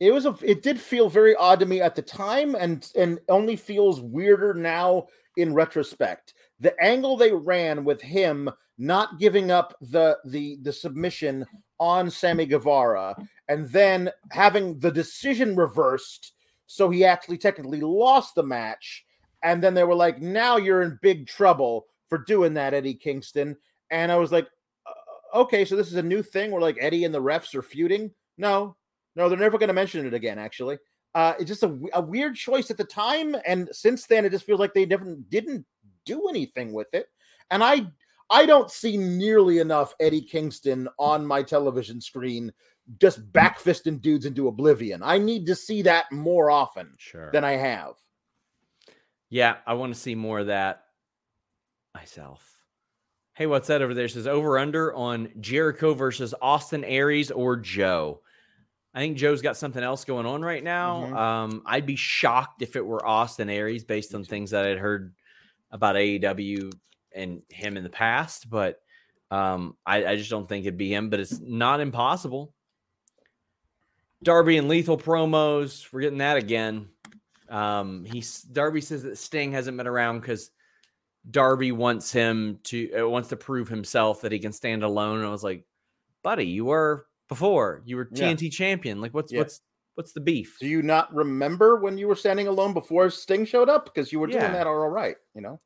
[0.00, 3.18] it was a, it did feel very odd to me at the time, and and
[3.28, 6.34] only feels weirder now in retrospect.
[6.60, 8.48] The angle they ran with him
[8.78, 11.44] not giving up the the the submission
[11.80, 13.16] on Sammy Guevara,
[13.48, 16.34] and then having the decision reversed,
[16.66, 19.04] so he actually technically lost the match.
[19.42, 23.56] And then they were like, "Now you're in big trouble for doing that, Eddie Kingston."
[23.90, 24.48] And I was like, "Uh,
[25.34, 28.10] okay, so this is a new thing where like Eddie and the refs are feuding.
[28.36, 28.76] No,
[29.16, 30.38] no, they're never going to mention it again.
[30.38, 30.78] Actually,
[31.14, 34.44] uh, it's just a, a weird choice at the time, and since then, it just
[34.46, 35.64] feels like they never didn't
[36.04, 37.06] do anything with it.
[37.50, 37.86] And I,
[38.30, 42.52] I don't see nearly enough Eddie Kingston on my television screen
[43.00, 45.02] just backfisting dudes into oblivion.
[45.02, 47.30] I need to see that more often Sure.
[47.32, 47.94] than I have.
[49.30, 50.84] Yeah, I want to see more of that
[51.94, 52.57] myself.
[53.38, 54.06] Hey, what's that over there?
[54.06, 58.20] It says over under on Jericho versus Austin Aries or Joe.
[58.92, 61.02] I think Joe's got something else going on right now.
[61.06, 61.16] Mhm.
[61.16, 65.14] Um, I'd be shocked if it were Austin Aries based on things that I'd heard
[65.70, 66.72] about AEW
[67.14, 68.82] and him in the past, but
[69.30, 72.52] um, I, I just don't think it'd be him, but it's not impossible.
[74.20, 76.88] Darby and Lethal promos, we're getting that again.
[77.48, 80.50] Um, he's Darby says that Sting hasn't been around because
[81.30, 85.18] Darby wants him to uh, wants to prove himself that he can stand alone.
[85.18, 85.64] And I was like,
[86.22, 88.32] buddy, you were before you were Yeah.
[88.32, 89.00] TNT champion.
[89.00, 89.40] Like, what's Yeah.
[89.40, 89.60] what's
[89.94, 90.56] what's the beef?
[90.60, 93.84] Do you not remember when you were standing alone before Sting showed up?
[93.84, 94.40] Because you were Yeah.
[94.40, 95.58] doing that all right, you know?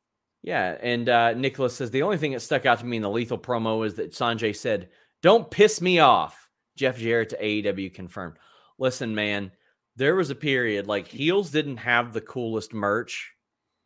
[0.43, 3.11] Yeah, and uh, Nicholas says the only thing that stuck out to me in the
[3.11, 4.89] lethal promo is that Sonjay said,
[5.23, 8.39] "Don't piss me off." Jeff Jarrett to AEW confirmed.
[8.79, 9.53] Listen, man,
[9.95, 13.35] there was a period like heels didn't have the coolest merch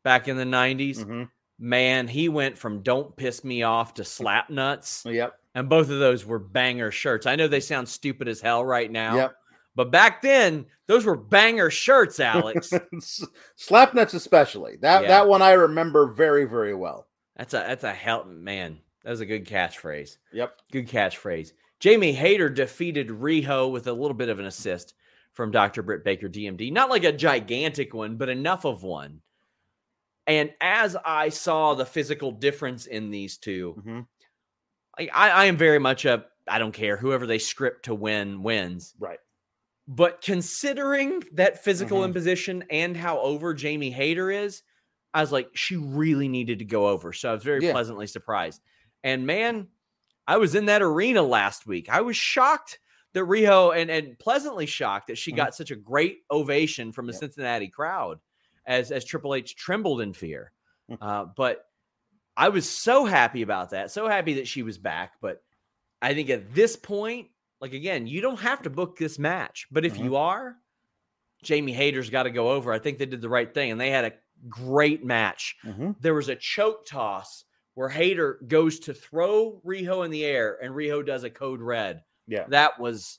[0.04, 0.98] back in the 90s.
[1.00, 1.24] Mm-hmm.
[1.58, 5.38] Man, he went from "Don't piss me off" to "Slap nuts," Yep.
[5.54, 7.24] and both of those were banger shirts.
[7.26, 9.36] I know they sound stupid as hell right now, Yep.
[9.74, 12.72] but back then those were banger shirts, Alex.
[13.56, 14.76] Slap nuts, especially.
[14.76, 15.08] That Yeah.
[15.08, 17.06] that one I remember very very well.
[17.36, 18.78] that's a that's a hell man.
[19.04, 20.18] That was a good catchphrase.
[20.32, 20.58] Yep.
[20.72, 21.52] Good catchphrase.
[21.78, 24.94] Jamie Hayter defeated Riho with a little bit of an assist
[25.32, 25.82] from Dr.
[25.82, 26.72] Britt Baker DMD.
[26.72, 29.20] Not like a gigantic one, but enough of one.
[30.26, 34.00] And as I saw the physical difference in these 2 hmm
[34.98, 38.94] I, I am very much a I don't care whoever they script to win wins.
[38.98, 39.18] Right.
[39.88, 42.06] But considering that physical Mhm.
[42.06, 44.62] imposition and how over Jamie Hayter is,
[45.14, 47.12] I was like, she really needed to go over.
[47.12, 47.72] So I was very Yeah.
[47.72, 48.62] pleasantly surprised.
[49.04, 49.68] And man,
[50.26, 51.88] I was in that arena last week.
[51.88, 52.80] I was shocked
[53.14, 55.36] that Riho and, and pleasantly shocked that she Mhm.
[55.36, 57.14] got such a great ovation from a Yep.
[57.14, 58.20] Cincinnati crowd
[58.66, 60.52] as as Triple H trembled in fear.
[60.90, 60.98] Mm.
[61.00, 61.64] Uh, but
[62.36, 63.90] I was so happy about that.
[63.90, 65.12] So happy that she was back.
[65.20, 65.42] But
[66.02, 67.28] I think at this point,
[67.60, 69.66] like again, you don't have to book this match.
[69.70, 70.04] But if Mhm.
[70.04, 70.56] you are,
[71.42, 72.72] Jamie Hayter's got to go over.
[72.72, 74.12] I think they did the right thing, and they had a
[74.48, 75.56] great match.
[75.62, 77.44] hmm There was a choke toss
[77.74, 82.02] where Hayter goes to throw Riho in the air, and Riho does a code red.
[82.26, 82.46] Yeah.
[82.48, 83.18] That was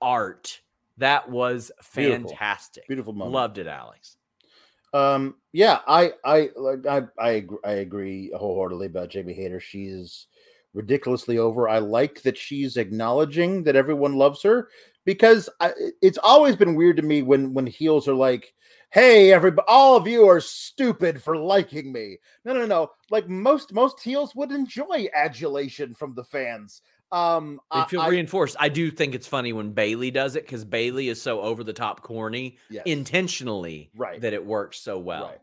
[0.00, 0.60] art.
[0.98, 2.30] That was Beautiful.
[2.30, 2.86] fantastic.
[2.86, 3.32] Beautiful moment.
[3.32, 4.16] Loved it, Alex.
[4.92, 9.60] Um, yeah, I, I, like, I, I, agree, I agree wholeheartedly about Jamie Hayter.
[9.60, 10.26] She's
[10.74, 11.68] ridiculously over.
[11.68, 14.68] I like that she's acknowledging that everyone loves her
[15.04, 15.72] because I,
[16.02, 18.52] it's always been weird to me when when heels are like,
[18.90, 22.90] "Hey, everybody, all of you are stupid for liking me." No, no, no.
[23.10, 26.82] Like most most heels would enjoy adulation from the fans.
[27.12, 28.56] Um, They I- feel I- reinforced.
[28.60, 31.72] I do think it's funny when Bayley does it because Bayley is so over the
[31.72, 32.84] top corny yes.
[32.86, 34.20] intentionally Right.
[34.20, 35.24] that it works so well.
[35.26, 35.38] Right.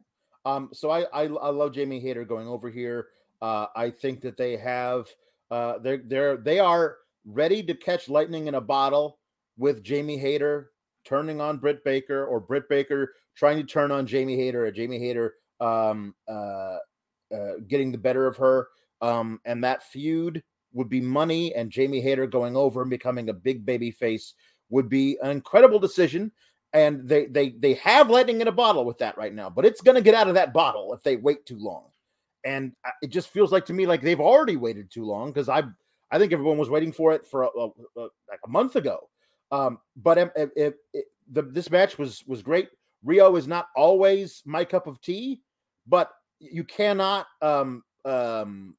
[0.45, 3.07] Um, so I, I I love Jamie Hayter going over here.
[3.41, 5.07] Uh, I think that they have
[5.51, 9.19] uh they're they're they are ready to catch lightning in a bottle
[9.57, 10.71] with Jamie Hayter
[11.03, 14.99] turning on Britt Baker or Britt Baker trying to turn on Jamie Hayter or Jamie
[14.99, 16.77] Hayter um uh,
[17.33, 18.69] uh getting the better of her.
[19.01, 20.41] Um and that feud
[20.73, 24.33] would be money and Jamie Hayter going over and becoming a big baby face
[24.69, 26.31] would be an incredible decision.
[26.73, 29.81] And they they they have lightning in a bottle with that right now but it's
[29.81, 31.85] going to get out of that bottle if they wait too long.
[32.43, 35.63] And it just feels like to me like they've already waited too long because i
[36.11, 39.09] i think everyone was waiting for it for a, a- a- like a month ago.
[39.51, 40.73] Um but if, if- if
[41.31, 42.69] the, this match was was great.
[43.05, 45.41] Riho is not always my cup of tea
[45.87, 48.75] but you cannot um um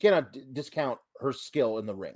[0.00, 2.14] cannot d- discount her skill in the ring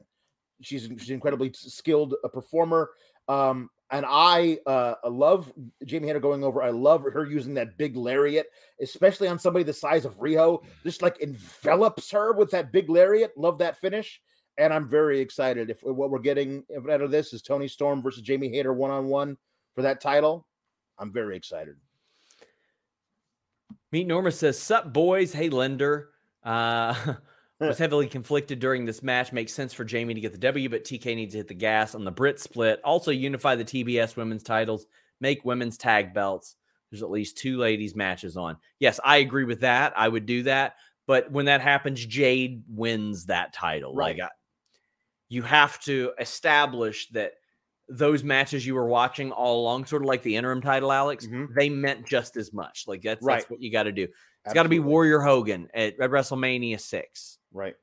[0.60, 2.90] she's she's incredibly skilled a performer
[3.28, 5.52] um and I uh love
[5.84, 6.62] Jamie Hayter going over.
[6.62, 8.46] I love her using that big lariat,
[8.80, 10.62] especially on somebody the size of Riho.
[10.82, 13.36] Just like envelops her with that big lariat.
[13.36, 14.20] Love that finish,
[14.58, 15.70] and I'm very excited.
[15.70, 19.06] If what we're getting out of this is Toni Storm versus Jamie Hayter one on
[19.06, 19.36] one
[19.74, 20.46] for that title,
[20.98, 21.76] I'm very excited.
[23.90, 25.32] Meet Norma says, Sup, boys.
[25.32, 26.10] Hey, Linder.
[26.44, 26.94] Uh,
[27.66, 29.32] was heavily conflicted during this match.
[29.32, 31.94] Makes sense for Jamie to get the W, but TK needs to hit the gas
[31.94, 32.80] on the Britt split.
[32.84, 34.86] Also, unify the TBS women's titles,
[35.20, 36.56] make women's tag belts.
[36.90, 38.56] There's at least two ladies' matches on.
[38.78, 39.92] Yes, I agree with that.
[39.96, 40.76] I would do that.
[41.06, 43.94] But when that happens, Jade wins that title.
[43.94, 44.16] Right.
[44.18, 44.30] Like, I,
[45.28, 47.32] you have to establish that
[47.88, 51.54] those matches you were watching all along, sort of like the interim title, Alex, Mhm.
[51.54, 52.84] they meant just as much.
[52.86, 53.38] Like that's Right.
[53.38, 54.08] that's what you got to do.
[54.44, 57.37] It's got to be Warrior Hogan at at WrestleMania six.
[57.52, 57.76] Right.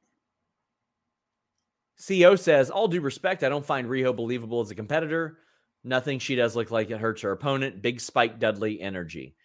[2.07, 5.37] CO says, all due respect, I don't find Riho believable as a competitor.
[5.83, 7.81] Nothing she does look like it hurts her opponent.
[7.81, 9.35] Big Spike Dudley energy.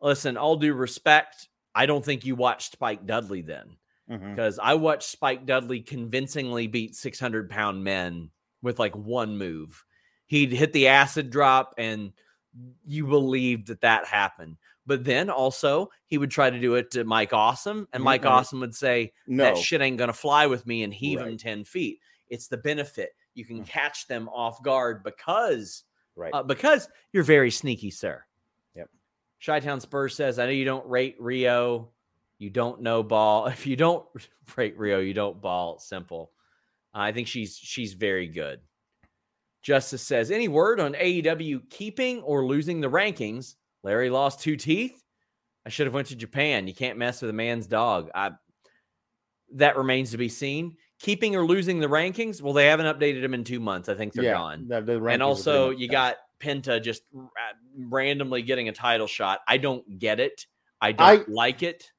[0.00, 3.76] Listen, all due respect, I don't think you watched Spike Dudley then
[4.10, 4.30] mm-hmm.
[4.30, 8.30] because I watched Spike Dudley convincingly beat 600 pound men
[8.62, 9.84] with like one move.
[10.26, 12.12] He'd hit the acid drop and
[12.84, 14.56] you believed that that happened.
[14.86, 18.30] But then also, he would try to do it to Mike Awesome, and Mike Mhm.
[18.30, 21.38] Awesome would say, No, that shit ain't gonna fly with me and heave Right.
[21.38, 22.00] 10 feet.
[22.28, 23.10] It's the benefit.
[23.34, 23.66] You can Mm.
[23.66, 25.84] catch them off guard because
[26.16, 26.32] right.
[26.34, 28.24] uh, because you're very sneaky, sir.
[28.74, 28.90] Yep.
[29.44, 31.88] Chi-Town Spurs says, I know you don't rate Riho.
[32.38, 33.46] You don't know ball.
[33.48, 34.06] If you don't
[34.56, 35.78] rate Riho, you don't ball.
[35.78, 36.30] Simple.
[36.92, 38.60] I think she's she's very good.
[39.62, 43.54] Justice says, any word on AEW keeping or losing the rankings?
[43.84, 45.00] Larry lost two teeth.
[45.64, 46.66] I should have went to Japan.
[46.66, 48.10] You can't mess with a man's dog.
[48.14, 48.32] I
[49.54, 50.76] that remains to be seen.
[50.98, 52.40] Keeping or losing the rankings?
[52.42, 53.88] Well, they haven't updated them in two months.
[53.88, 54.66] I think they're yeah, gone.
[54.68, 57.28] the- the And also, you got Penta just ra-
[57.78, 59.40] randomly getting a title shot.
[59.46, 60.46] I don't get it.
[60.80, 61.90] I don't I- like it.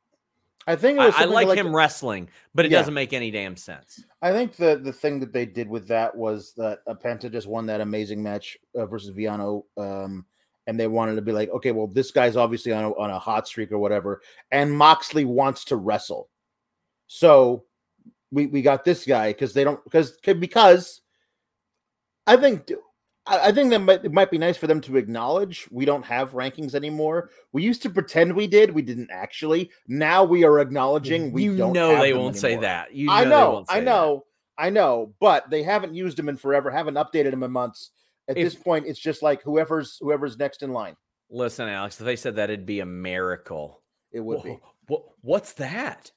[0.68, 2.80] I think it I, was I like him wrestling, but it Yeah.
[2.80, 4.04] doesn't make any damn sense.
[4.24, 7.46] I think the the thing that they did with that was that uh, Penta just
[7.48, 10.26] won that amazing match uh, versus Viano, um,
[10.68, 13.20] and they wanted to be like, okay, well, this guy's obviously on a, on a
[13.20, 16.30] hot streak or whatever, and Moxley wants to wrestle,
[17.08, 17.66] so
[18.32, 21.02] we we got this guy because they don't because because
[22.28, 22.72] I think
[23.26, 26.06] I I think that might, it might be nice for them to acknowledge we don't
[26.06, 27.30] have rankings anymore.
[27.54, 29.72] We used to pretend we did, we didn't actually.
[29.88, 31.74] Now we are acknowledging we you don't.
[31.74, 32.94] know they won't say that.
[32.94, 33.86] You know I know, I say that.
[33.86, 34.26] know,
[34.58, 37.92] I know, but they haven't used them in forever, haven't updated them in months.
[38.28, 40.96] At If- this point, it's just like whoever's whoever's next in line.
[41.30, 43.82] Listen, Alex, if they said that, it'd be a miracle.
[44.12, 44.60] It would be.
[44.88, 46.12] What, what's that?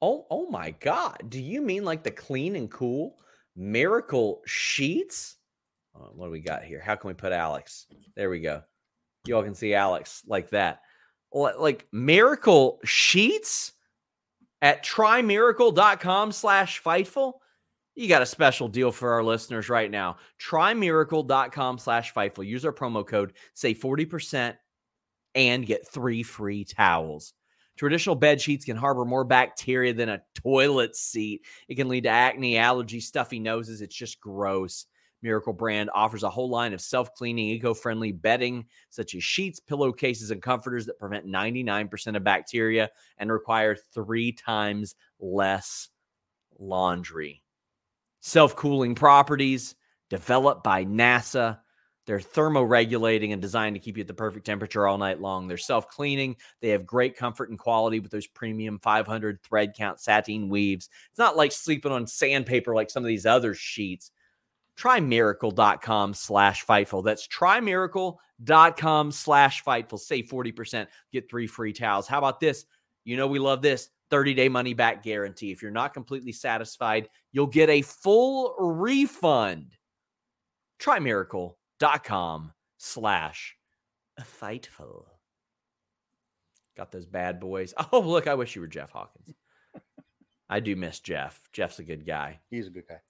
[0.00, 1.18] Oh, oh my God!
[1.28, 3.16] Do you mean like the clean and cool
[3.56, 5.36] miracle sheets?
[5.94, 6.80] Uh, what do we got here?
[6.80, 7.86] How can we put Alex?
[8.16, 8.62] There we go.
[9.26, 10.80] You all can see Alex like that.
[11.32, 13.72] Like miracle sheets
[14.60, 17.34] at trymiracle.com slash fightful.
[17.94, 20.16] You got a special deal for our listeners right now.
[20.40, 22.46] Trymiracle.com slash fightful.
[22.46, 24.56] Use our promo code, save 40%
[25.34, 27.34] and get three free towels.
[27.76, 31.42] Traditional bed sheets can harbor more bacteria than a toilet seat.
[31.68, 33.80] It can lead to acne, allergy, stuffy noses.
[33.80, 34.86] It's just gross.
[35.22, 39.58] Miracle brand offers a whole line of self cleaning, eco friendly bedding, such as sheets,
[39.58, 45.88] pillowcases, and comforters that prevent 99% of bacteria and require three times less
[46.58, 47.43] laundry.
[48.26, 49.74] Self cooling properties
[50.08, 51.58] developed by NASA.
[52.06, 55.46] They're thermoregulating and designed to keep you at the perfect temperature all night long.
[55.46, 56.36] They're self cleaning.
[56.62, 60.88] They have great comfort and quality with those premium 500 thread count sateen weaves.
[61.10, 64.10] It's not like sleeping on sandpaper like some of these other sheets.
[64.74, 67.04] Try miracle.com slash fightful.
[67.04, 70.00] That's trymiracle.com slash fightful.
[70.00, 72.08] Save 40%, get three free towels.
[72.08, 72.64] How about this?
[73.04, 75.50] You know, we love this 30 day money back guarantee.
[75.50, 79.72] If you're not completely satisfied, you'll get a full refund.
[80.78, 83.56] Try miracle.com slash
[84.20, 85.06] fightful.
[86.76, 87.74] Got those bad boys.
[87.92, 89.34] Oh, look, I wish you were Jeff Hawkins.
[90.48, 91.42] I do miss Jeff.
[91.52, 92.38] Jeff's a good guy.
[92.50, 93.00] He's a good guy.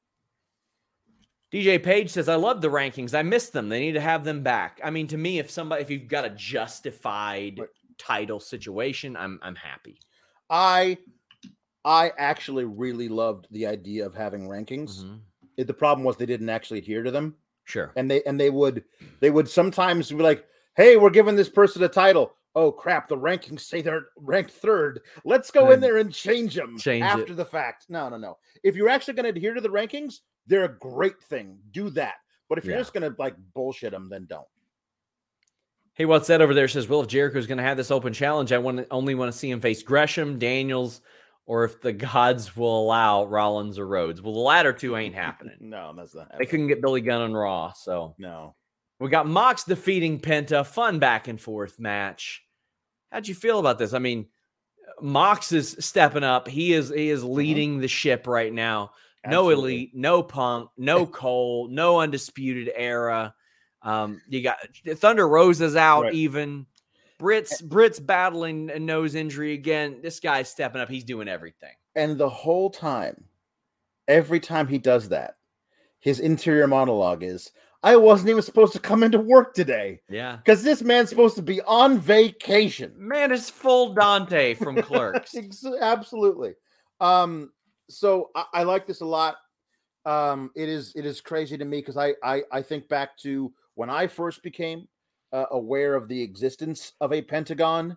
[1.52, 3.14] DJ Page says, I love the rankings.
[3.14, 3.68] I miss them.
[3.68, 4.80] They need to have them back.
[4.82, 7.60] I mean, to me, if somebody if you've got a justified
[7.98, 9.98] title situation, I'm I'm happy.
[10.50, 10.98] I
[11.84, 15.02] I actually really loved the idea of having rankings.
[15.04, 15.20] Mhm.
[15.56, 17.92] It- the problem was they didn't actually adhere to them, Sure.
[17.96, 18.84] and they and they would
[19.20, 23.08] they would sometimes be like, "Hey, we're giving this person a title." Oh crap!
[23.08, 25.00] The rankings say they're ranked third.
[25.24, 27.08] Let's go in there and change them change it.
[27.08, 27.86] after the fact.
[27.90, 28.38] No, no, no.
[28.62, 31.58] If you're actually going to adhere to the rankings, they're a great thing.
[31.72, 32.14] Do that.
[32.48, 32.80] But if you're Yeah.
[32.80, 34.46] just going to like bullshit them, then don't.
[35.94, 36.66] Hey, what's that over there?
[36.68, 39.38] Says, well, if Jericho's going to have this open challenge, I want only want to
[39.38, 41.00] see him face Gresham, Daniels,
[41.46, 44.20] or if the gods will allow Rollins or Rhodes.
[44.20, 45.56] Well, the latter two ain't happening.
[45.60, 46.32] No, that's not.
[46.38, 48.54] They couldn't get Billy Gunn on Raw, so No.
[48.98, 50.66] we got Mox defeating Penta.
[50.66, 52.42] Fun back and forth match.
[53.12, 53.92] How'd you feel about this?
[53.92, 54.26] I mean,
[55.00, 56.48] Mox is stepping up.
[56.48, 58.90] He is he is leading the ship right now.
[59.26, 59.58] No Mm-hmm.
[59.58, 63.34] Elite, no punk, no Cole, no undisputed era.
[63.84, 64.56] Um, you got
[64.96, 66.14] Thunder Rosa's out Right.
[66.14, 66.66] even.
[67.18, 70.00] Britt's Britt's battling a nose injury again.
[70.02, 70.88] This guy's stepping up.
[70.88, 71.70] He's doing everything.
[71.94, 73.24] And the whole time,
[74.08, 75.36] every time he does that,
[76.00, 77.52] his interior monologue is,
[77.84, 80.36] I wasn't even supposed to come into work today Yeah.
[80.36, 82.92] because this man's supposed to be on vacation.
[82.96, 85.34] Man, is full Dante from Clerks.
[85.80, 86.54] Absolutely.
[87.00, 87.52] Um,
[87.88, 89.36] so I, I like this a lot.
[90.06, 93.52] Um, it is it is crazy to me because I, I I think back to
[93.74, 94.88] when I first became
[95.32, 97.96] uh, aware of the existence of a Pentagon.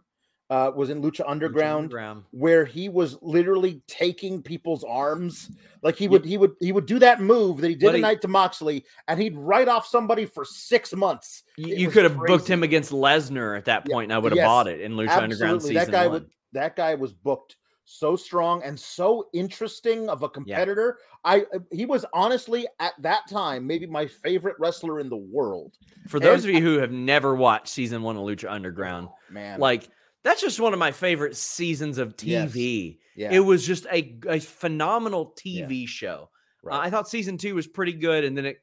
[0.49, 2.23] Uh, was in Lucha Underground Underground.
[2.32, 5.49] where he was literally taking people's arms.
[5.84, 8.21] Like he would he would he would do that move that he did But night
[8.21, 11.43] to Moxley, and he'd write off somebody for six months.
[11.57, 14.32] You, you could have booked him against Lesnar at that Yeah, point, and I would
[14.32, 16.13] have yes, bought it in Lucha Underground season that guy one.
[16.13, 17.57] would that guy was booked
[17.89, 20.97] so strong and so interesting of a competitor.
[21.23, 25.73] I uh, he was honestly at that time maybe my favorite wrestler in the world.
[26.09, 29.59] For those and of you who have never watched season one of Lucha Underground, Man,
[29.61, 29.88] like
[30.23, 32.51] that's just one of my favorite seasons of Yes.
[32.51, 32.97] TV.
[33.15, 36.29] yeah, It was just a, a phenomenal TV show.
[36.69, 36.75] Uh.
[36.75, 38.57] I thought season two was pretty good, and then it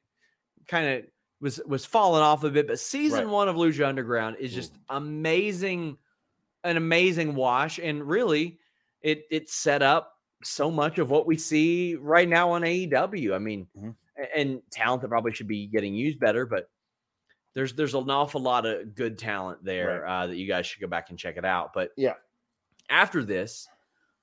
[0.68, 1.04] kind of
[1.40, 2.66] was was falling off a bit.
[2.66, 3.28] But season Right.
[3.32, 4.56] one of Lucha Underground is Ooh.
[4.56, 5.96] just amazing
[6.62, 8.58] an amazing wash, and really,
[9.04, 13.34] it it set up so much of what we see right now on AEW.
[13.34, 13.94] I mean, Mhm.
[14.34, 16.68] and talent that probably should be getting used better, but
[17.54, 20.88] there's there's an awful lot of good talent there uh, that you guys should go
[20.88, 21.72] back and check it out.
[21.72, 22.14] But Yeah.
[22.90, 23.68] after this,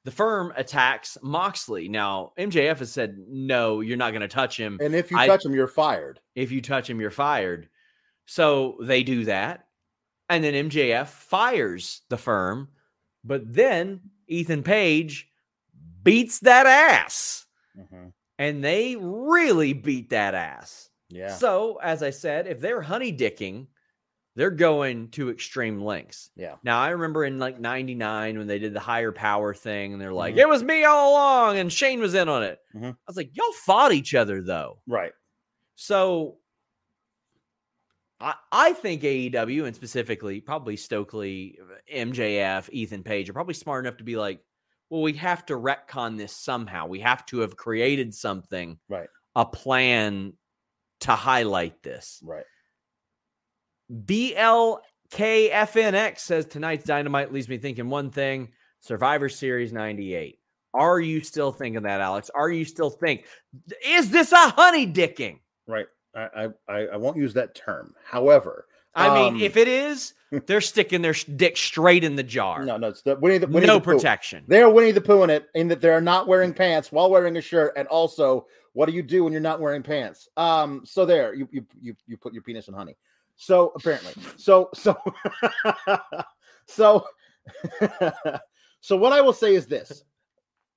[0.03, 1.87] the firm attacks Moxley.
[1.87, 4.77] Now MJF has said, "No, you're not going to touch him.
[4.81, 6.19] And if you I- touch him, you're fired.
[6.35, 7.69] If you touch him, you're fired."
[8.25, 9.67] So they do that,
[10.29, 12.69] and then MJF fires the firm,
[13.23, 14.01] but then
[14.31, 15.27] Ethan Page
[16.03, 17.45] beats that ass,
[18.39, 20.89] and they really beat that ass.
[21.09, 21.35] Yeah.
[21.35, 23.67] So, as I said, if they're honey dicking,
[24.35, 26.31] they're going to extreme lengths.
[26.37, 26.55] Yeah.
[26.63, 30.13] Now, I remember in like 99 when they did the higher power thing and they're
[30.13, 30.39] like, Mhm.
[30.39, 32.59] it was me all along and Shane was in on it.
[32.73, 32.91] Mhm.
[32.93, 34.81] I was like, y'all fought each other though.
[34.87, 35.11] Right.
[35.75, 36.37] So,
[38.21, 41.57] I, I think AEW and specifically probably Stokely,
[41.93, 44.39] MJF, Ethan Page are probably smart enough to be like,
[44.89, 46.87] well, we have to retcon this somehow.
[46.87, 49.07] We have to have created something, Right.
[49.35, 50.33] a plan
[51.01, 52.21] to highlight this.
[52.23, 52.43] Right.
[55.11, 58.49] BLKFNX says tonight's dynamite leaves me thinking one thing
[58.81, 60.39] Survivor Series 98.
[60.73, 62.29] Are you still thinking that, Alex?
[62.33, 63.25] Are you still think
[63.85, 65.39] is this a honey dicking?
[65.67, 65.87] Right.
[66.15, 67.93] I, I I won't use that term.
[68.03, 70.13] However, I mean, Um, if it is,
[70.47, 72.63] they're sticking their dick straight in the jar.
[72.65, 74.43] no, no, it's the Winnie the Winnie no the protection.
[74.47, 77.41] They're Winnie the Pooh in it, in that they're not wearing pants while wearing a
[77.41, 80.27] shirt, and also, what do you do when you're not wearing pants?
[80.37, 82.97] Um, so there, you you you, you put your penis in honey.
[83.37, 84.97] So apparently, so so
[86.65, 87.05] so
[88.81, 90.03] so what I will say is this: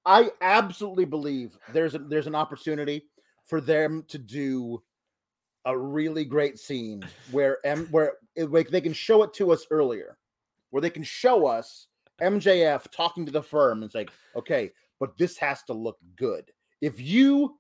[0.07, 3.07] I absolutely believe there's a, there's an opportunity
[3.45, 4.83] for them to do
[5.65, 9.67] a really great scene where M where it, like they can show it to us
[9.71, 10.19] earlier,
[10.71, 11.87] where they can show us
[12.21, 16.51] MJF talking to the firm and it's like, okay, but this has to look good.
[16.81, 17.57] If you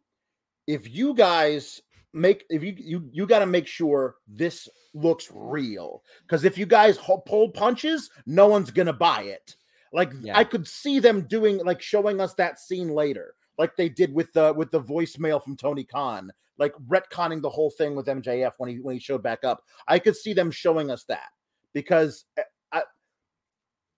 [0.67, 1.81] if you guys
[2.13, 6.67] make if you you you got to make sure this looks real because if you
[6.67, 9.57] guys pull punches, no one's gonna buy it.
[9.93, 10.37] Like Yeah.
[10.39, 14.33] I could see them doing like showing us that scene later, like they did with
[14.33, 18.71] the with the voicemail from Tony Khan, like retconning the whole thing with MJF when
[18.71, 19.63] he when he showed back up.
[19.89, 21.29] I could see them showing us that
[21.73, 22.43] because eh,
[22.73, 22.83] I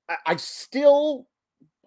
[0.08, 1.26] I, I still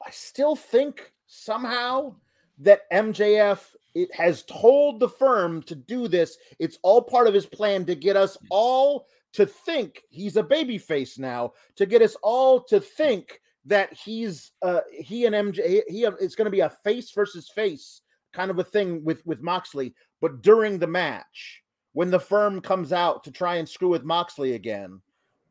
[0.05, 2.15] I still think somehow
[2.59, 3.59] that MJF
[3.95, 6.37] it has told the firm to do this.
[6.59, 10.77] It's all part of his plan to get us all to think he's a baby
[10.77, 16.03] face now, to get us all to think that he's uh he and MJ he
[16.03, 18.01] it's going to be a face versus face
[18.33, 21.63] kind of a thing with with Moxley, but during the match
[21.93, 25.01] when the firm comes out to try and screw with Moxley again,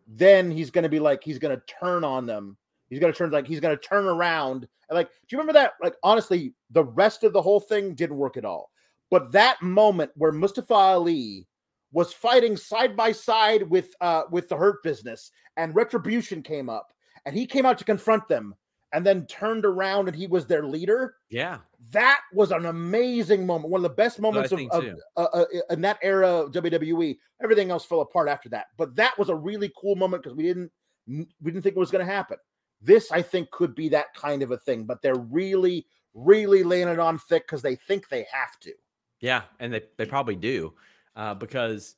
[0.07, 2.57] then he's going to be like he's going to turn on them.
[2.89, 5.53] He's going to turn like he's going to turn around and like do you remember
[5.53, 8.71] that like honestly the rest of the whole thing didn't work at all.
[9.11, 11.47] But that moment where Mustafa Ali
[11.93, 16.93] was fighting side by side with uh with the Hurt Business and Retribution came up
[17.27, 18.55] and he came out to confront them
[18.93, 21.17] and then turned around and he was their leader.
[21.31, 21.59] Yeah.
[21.93, 24.85] That was an amazing moment, one of the best moments of, of
[25.17, 27.17] uh, uh, in that era of WWE.
[27.43, 30.43] Everything else fell apart after that, but that was a really cool moment because we
[30.43, 30.71] didn't
[31.07, 32.37] we didn't think it was going to happen.
[32.81, 36.89] This, I think, could be that kind of a thing, but they're really, really laying
[36.89, 38.73] it on thick because they think they have to.
[39.21, 40.75] Yeah, and they, they probably do
[41.17, 41.97] uh, because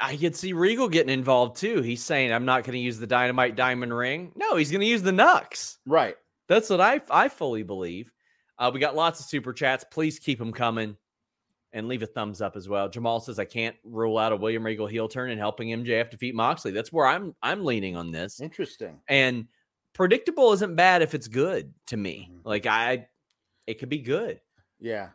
[0.00, 1.82] I could see Regal getting involved too.
[1.82, 4.32] He's saying, I'm not going to use the dynamite diamond ring.
[4.36, 5.78] No, he's going to use the Nux.
[5.86, 6.16] Right.
[6.48, 8.10] That's what I, I fully believe.
[8.58, 9.84] Uh, we got lots of super chats.
[9.90, 10.96] Please keep them coming
[11.72, 12.88] and leave a thumbs up as well.
[12.88, 16.34] Jamal says, I can't rule out a William Regal heel turn and helping MJF defeat
[16.34, 16.70] Moxley.
[16.70, 18.40] That's where I'm I'm leaning on this.
[18.40, 19.00] Interesting.
[19.08, 19.46] And
[19.92, 22.30] predictable isn't bad if it's good to me.
[22.32, 22.40] Mhm.
[22.44, 23.08] Like I,
[23.66, 24.40] it could be good
[24.80, 25.08] Yeah.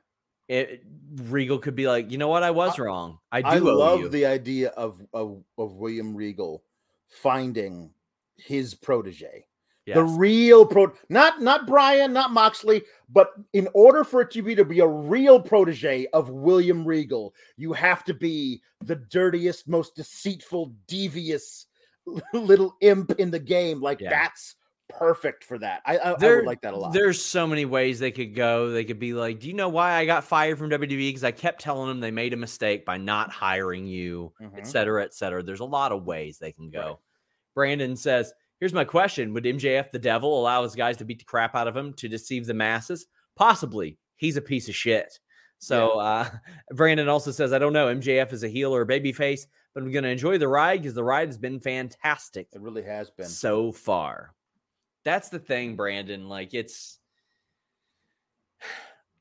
[0.48, 0.84] It,
[1.16, 3.20] Regal could be like, you know what, I was wrong.
[3.32, 6.64] I do I love you." the idea of, of of William Regal
[7.08, 7.92] finding
[8.36, 9.46] his protege.
[9.86, 9.96] Yes.
[9.96, 14.56] The real pro not not Bryan, not Moxley, but in order for it to be
[14.56, 19.96] to be a real protege of William Regal, you have to be the dirtiest, most
[19.96, 21.68] deceitful, devious
[22.34, 23.82] little imp in the game.
[23.82, 24.10] Like Yeah.
[24.10, 24.56] that's
[24.98, 25.82] perfect for that.
[25.86, 26.94] I I, I would like that a lot.
[26.94, 28.72] There's so many ways they could go.
[28.72, 31.10] They could be like, "Do you know why I got fired from WWE?
[31.10, 34.58] Because I kept telling them they made a mistake by not hiring you, Mhm.
[34.58, 36.80] et cetera, et cetera." There's a lot of ways they can go.
[36.88, 36.96] Right.
[37.56, 41.26] Brandon says, "Here's my question: Would MJF the Devil allow his guys to beat the
[41.26, 43.06] crap out of him to deceive the masses?
[43.36, 43.98] Possibly.
[44.16, 45.20] He's a piece of shit."
[45.60, 46.30] So uh,
[46.72, 47.88] Brandon also says, I don't know.
[47.88, 50.94] MJF is a heel or a babyface, but I'm going to enjoy the ride because
[50.94, 52.48] the ride has been fantastic.
[52.54, 54.34] It really has been so far.
[55.06, 56.30] That's the thing, Brandon.
[56.30, 57.00] Like it's,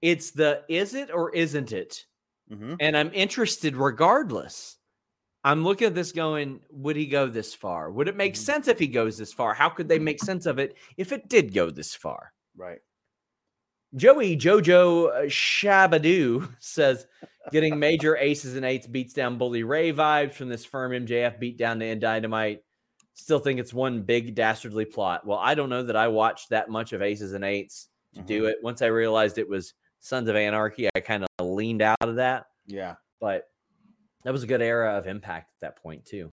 [0.00, 2.04] it's the is it or isn't it?
[2.50, 2.74] Mm-hmm.
[2.80, 4.76] And I'm interested regardless.
[5.44, 7.90] I'm looking at this going, would he go this far?
[7.90, 8.38] Would it make Mhm.
[8.38, 9.54] sense if he goes this far?
[9.54, 12.32] How could they make sense of it if it did go this far?
[12.56, 12.78] Right.
[13.96, 17.06] Joey Jojo uh, Shabadoo says,
[17.50, 21.58] getting major aces and eights beats down Bully Ray vibes from this firm MJF beat
[21.58, 22.62] down to end Dynamite.
[23.14, 25.26] Still think it's one big dastardly plot.
[25.26, 28.42] Well, I don't know that I watched that much of aces and eights to do
[28.42, 28.50] mm-hmm.
[28.50, 28.56] it.
[28.62, 32.46] Once I realized it was Sons of Anarchy, I kind of leaned out of that.
[32.66, 32.94] Yeah.
[33.20, 33.48] But
[34.24, 36.30] that was a good era of impact at that point, too.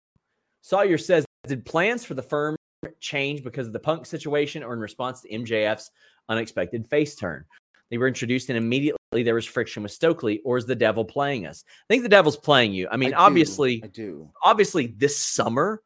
[0.62, 2.56] Sawyer says, Did plans for the firm
[3.00, 5.92] change because of the punk situation or in response to MJF's
[6.30, 7.46] unexpected face turn?
[7.90, 11.46] They were introduced and immediately there was friction with Stokely, or is the devil playing
[11.46, 11.64] us?
[11.68, 12.88] I think the devil's playing you.
[12.92, 14.32] I mean, do, obviously, I do.
[14.44, 15.82] obviously, this summer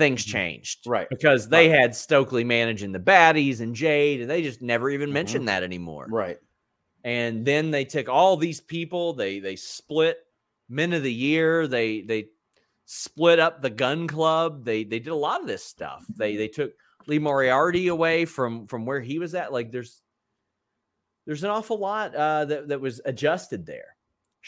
[0.00, 0.30] things Mhm.
[0.32, 0.78] changed.
[0.86, 1.08] Right.
[1.08, 1.80] Because they Right.
[1.80, 5.12] had Stokely managing the baddies and Jade, and they just never even Mhm.
[5.12, 6.38] mentioned that anymore Right.
[7.04, 10.18] and then they took all these people they they split
[10.68, 12.28] men of the year they they
[12.84, 16.48] split up the gun club they they did a lot of this stuff they they
[16.48, 16.72] took
[17.06, 20.02] lee moriarty away from from where he was at like there's
[21.26, 23.96] there's an awful lot uh that, that was adjusted there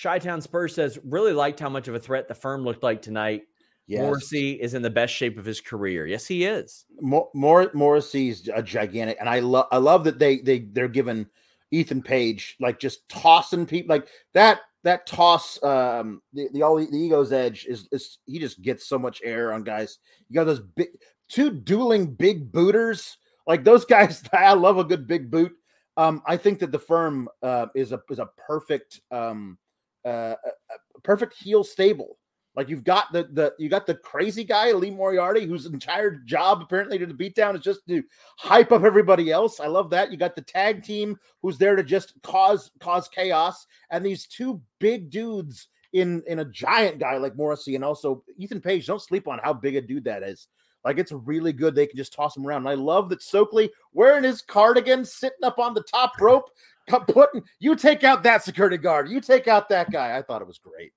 [0.00, 3.42] Chi-Town Spurs says really liked how much of a threat the firm looked like tonight.
[3.87, 4.01] Yes.
[4.03, 6.07] Morrissey is in the best shape of his career.
[6.07, 6.85] Yes, he is.
[7.01, 11.28] Mor- Mor- Morrissey's a gigantic, and I love I love that they they they're given
[11.72, 16.89] Ethan Page like just tossing people like that that toss um the the all the
[16.97, 19.99] ego's edge is is he just gets so much air on guys.
[20.28, 20.89] You got those big
[21.28, 23.16] two dueling big booters
[23.47, 24.22] like those guys.
[24.33, 25.53] I love a good big boot.
[25.97, 29.59] Um, I think that the firm uh, is a is a perfect um
[30.07, 32.18] uh a, a perfect heel stable.
[32.55, 36.61] Like you've got the the you got the crazy guy Lee Moriarty, whose entire job
[36.62, 38.03] apparently to the beatdown is just to
[38.36, 39.59] hype up everybody else.
[39.59, 40.11] I love that.
[40.12, 44.61] You got the tag team who's there to just cause cause chaos, and these two
[44.80, 48.86] big dudes in in a giant guy like Morrissey and also Ethan Page.
[48.86, 50.48] Don't sleep on how big a dude that is.
[50.84, 51.74] Like it's really good.
[51.74, 52.62] They can just toss him around.
[52.62, 56.50] And I love that Stokely wearing his cardigan, sitting up on the top rope,
[56.86, 60.16] putting you take out that security guard, you take out that guy.
[60.16, 60.92] I thought it was great.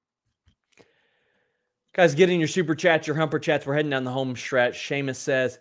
[1.95, 3.65] Guys, get in your super chats, your humper chats.
[3.65, 4.77] We're heading down the home stretch.
[4.89, 5.59] Seamus says,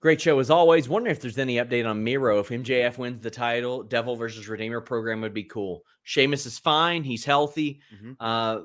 [0.00, 0.86] Great show as always.
[0.88, 2.38] Wondering if there's any update on Miro.
[2.40, 5.82] If MJF wins the title, Devil versus Redeemer program would be cool.
[6.06, 7.04] Seamus is fine.
[7.04, 7.80] He's healthy.
[8.02, 8.16] Mhm.
[8.20, 8.60] Uh,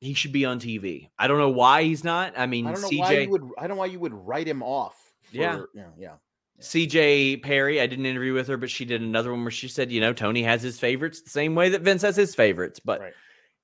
[0.00, 1.08] he should be on TV.
[1.18, 2.34] I don't know why he's not.
[2.38, 3.42] I mean, I don't know CJ why you would.
[3.58, 4.96] I don't know why you would write him off.
[5.22, 5.62] For, Yeah.
[5.74, 6.14] yeah, yeah.
[6.60, 9.66] CJ Perry, I did an interview with her, but she did another one where she
[9.66, 12.78] said, you know, Tony has his favorites the same way that Vince has his favorites,
[12.78, 13.12] but Right.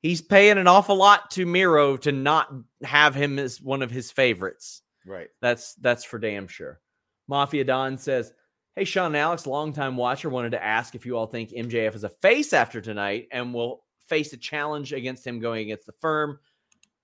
[0.02, 4.10] He's paying an awful lot to Miro to not have him as one of his
[4.10, 4.82] favorites.
[5.06, 5.28] Right.
[5.40, 6.80] That's that's for damn sure.
[7.28, 8.32] Mafia Don says,
[8.76, 12.04] Hey Sean and Alex, longtime watcher, wanted to ask if you all think MJF is
[12.04, 16.38] a face after tonight and will face a challenge against him going against the firm.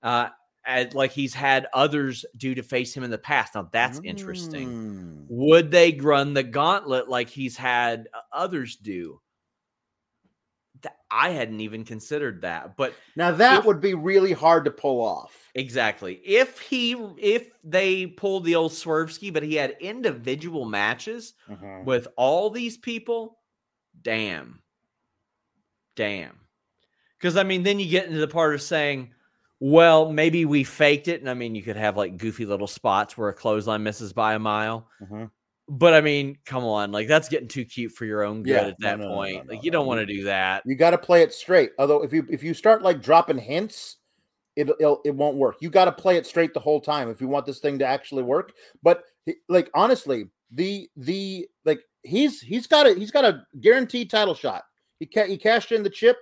[0.02, 0.28] Uh
[0.66, 3.54] as, like he's had others do to face him in the past.
[3.54, 4.68] Now that's interesting.
[4.68, 5.26] Mm.
[5.28, 9.20] Would they run the gauntlet like he's had others do?
[11.10, 15.00] I hadn't even considered that, but Now that If- would be really hard to pull
[15.00, 15.50] off.
[15.54, 21.84] exactly if he if they pulled the old Swervski, but he had individual matches Mhm.
[21.84, 23.38] with all these people,
[24.02, 24.62] damn,
[25.94, 26.40] damn.
[27.18, 29.12] Because I mean, then you get into the part of saying,
[29.58, 33.16] well, maybe we faked it, and I mean, you could have like goofy little spots
[33.16, 34.90] where a clothesline misses by a mile.
[35.00, 35.30] Mhm.
[35.68, 38.66] But I mean, come on, like that's getting too cute for your own good Yeah,
[38.68, 39.46] at that no, no, point.
[39.46, 40.62] no, like you don't want to do that.
[40.64, 41.72] You got to play it straight.
[41.78, 43.96] Although if you if you start like dropping hints,
[44.54, 45.56] it it'll, it won't work.
[45.60, 47.84] You got to play it straight the whole time if you want this thing to
[47.86, 48.52] actually work.
[48.82, 49.02] But
[49.48, 54.62] like honestly, the the like he's he's got a he's got a guaranteed title shot.
[55.00, 56.16] He ca- he cashed in the chip.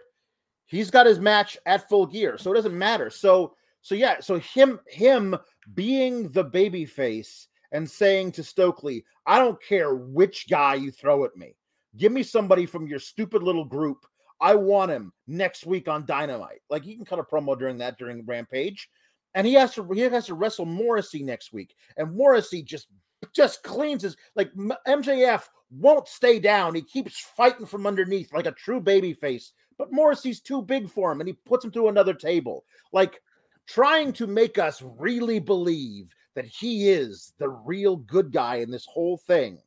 [0.64, 3.10] He's got his match at full gear, so it doesn't matter.
[3.10, 5.36] So so yeah, so him him
[5.74, 11.24] being the baby face and saying to Stokely, I don't care which guy you throw
[11.24, 11.56] at me.
[11.96, 14.06] Give me somebody from your stupid little group.
[14.40, 16.62] I want him next week on Dynamite.
[16.70, 18.88] Like he can cut a promo during that during Rampage,
[19.34, 22.86] and he has to he has to wrestle Morrissey next week, and Morrissey just
[23.34, 26.74] just cleans his like MJF won't stay down.
[26.74, 31.10] He keeps fighting from underneath like a true baby face, but Morrissey's too big for
[31.10, 32.64] him, and he puts him through another table.
[32.92, 33.20] Like
[33.66, 38.86] trying to make us really believe that he is the real good guy in this
[38.86, 39.58] whole thing,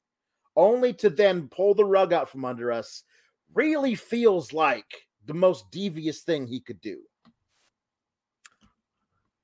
[0.55, 3.03] only to then pull the rug out from under us,
[3.53, 6.99] really feels like the most devious thing he could do.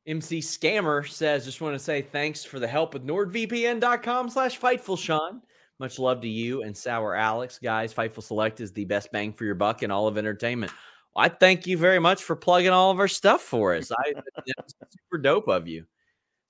[0.05, 4.97] MC Scammer says, just want to say thanks for the help with nordvpn.com slash Fightful
[4.97, 5.41] Sean.
[5.79, 7.57] Much love to you and Sour Alex.
[7.61, 10.71] Guys, Fightful Select is the best bang for your buck in all of entertainment.
[11.15, 13.91] I thank you very much for plugging all of our stuff for us.
[13.91, 14.13] I
[14.89, 15.85] super dope of you.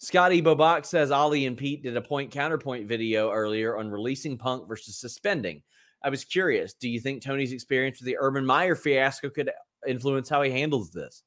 [0.04, 4.68] Scotty Bobak says Ali and Pete did a point counterpoint video earlier on releasing Punk
[4.68, 5.62] versus suspending.
[6.04, 6.74] I was curious.
[6.74, 9.50] Do you think Tony's experience with the Urban Meyer fiasco could
[9.88, 11.24] influence how he handles this?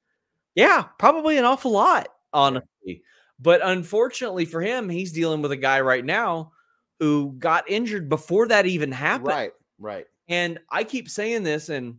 [0.55, 3.03] Yeah, probably an awful lot honestly.
[3.41, 6.53] But unfortunately for him, he's dealing with a guy right now
[7.01, 9.29] who got injured before that even happened.
[9.29, 10.05] Right, right.
[10.29, 11.97] And I keep saying this and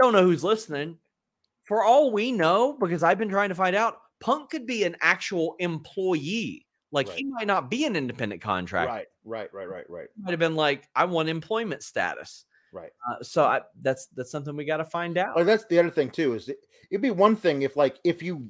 [0.00, 0.96] don't know who's listening.
[1.64, 4.96] For all we know, because I've been trying to find out, Punk could be an
[5.02, 6.66] actual employee.
[6.92, 7.18] Like right.
[7.18, 8.90] he might not be an independent contractor.
[8.90, 10.06] Right, right, right, right, right.
[10.18, 12.46] Might have been like, I want employment status.
[12.72, 12.90] Right.
[13.06, 15.34] Uh, so I, that's that's something we got to find out.
[15.36, 16.32] Oh, that's the other thing too.
[16.32, 16.56] Is it,
[16.90, 18.48] it'd be one thing if like if you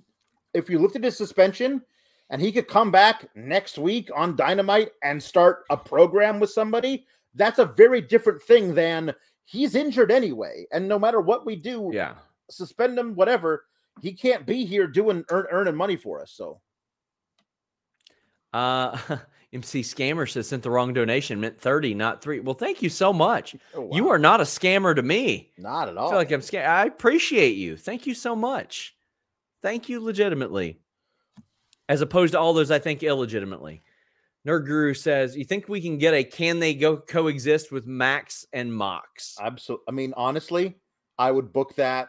[0.53, 1.83] if you lifted his suspension
[2.31, 7.05] and he could come back next week on Dynamite and start a program with somebody,
[7.35, 9.13] that's a very different thing than
[9.45, 10.67] he's injured anyway.
[10.71, 12.15] And no matter what we do, yeah,
[12.49, 13.65] suspend him, whatever,
[14.01, 16.33] he can't be here doing earn, earning money for us.
[16.33, 16.61] So,
[18.53, 18.99] uh,
[19.53, 22.41] MC Scammer says sent the wrong donation, meant 30, not three.
[22.41, 23.55] Well, thank you so much.
[23.75, 23.97] Oh, wow.
[23.97, 25.53] You are not a scammer to me.
[25.57, 26.09] Not at all.
[26.09, 26.67] I feel like I'm scam.
[26.67, 27.77] I appreciate you.
[27.77, 28.97] Thank you so much.
[29.63, 30.81] Thank you legitimately.
[31.89, 33.83] As opposed to all those I think illegitimately.
[34.47, 38.45] Nerd Guru says, "You think we can get a can they go coexist with Max
[38.53, 39.85] and Mox?" Absolutely.
[39.89, 40.75] I mean, honestly,
[41.19, 42.09] I would book that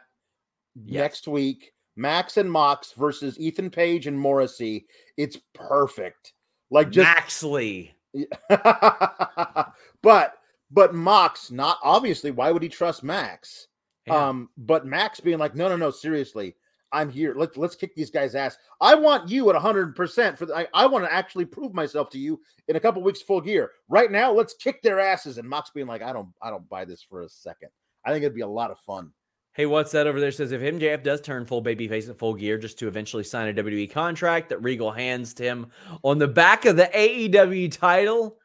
[0.76, 1.00] yes.
[1.00, 1.72] next week.
[1.96, 4.86] Max and Mox versus Ethan Page and Morrissey.
[5.18, 6.34] It's perfect.
[6.70, 7.92] Like just Maxley.
[8.50, 10.34] but
[10.72, 12.32] but Mox, not obviously.
[12.32, 13.68] Why would he trust Max?
[14.08, 14.28] Yeah.
[14.28, 16.56] Um, but Max being like, no, no, no, seriously.
[16.92, 17.34] I'm here.
[17.36, 18.58] Let's let's kick these guys' ass.
[18.80, 22.10] I want you at 100 percent for the, I, I want to actually prove myself
[22.12, 23.72] to you in a couple weeks full gear.
[23.90, 25.38] Right now, let's kick their asses.
[25.38, 27.70] And Mox being like, I don't I don't buy this for a second.
[28.06, 29.12] I think it'd be a lot of fun.
[29.56, 30.32] Hey, what's that over there?
[30.32, 33.64] Says if MJF does turn full babyface at full gear just to eventually sign a
[33.64, 35.68] WWE contract that Regal hands to him
[36.04, 38.38] on the back of the AEW title,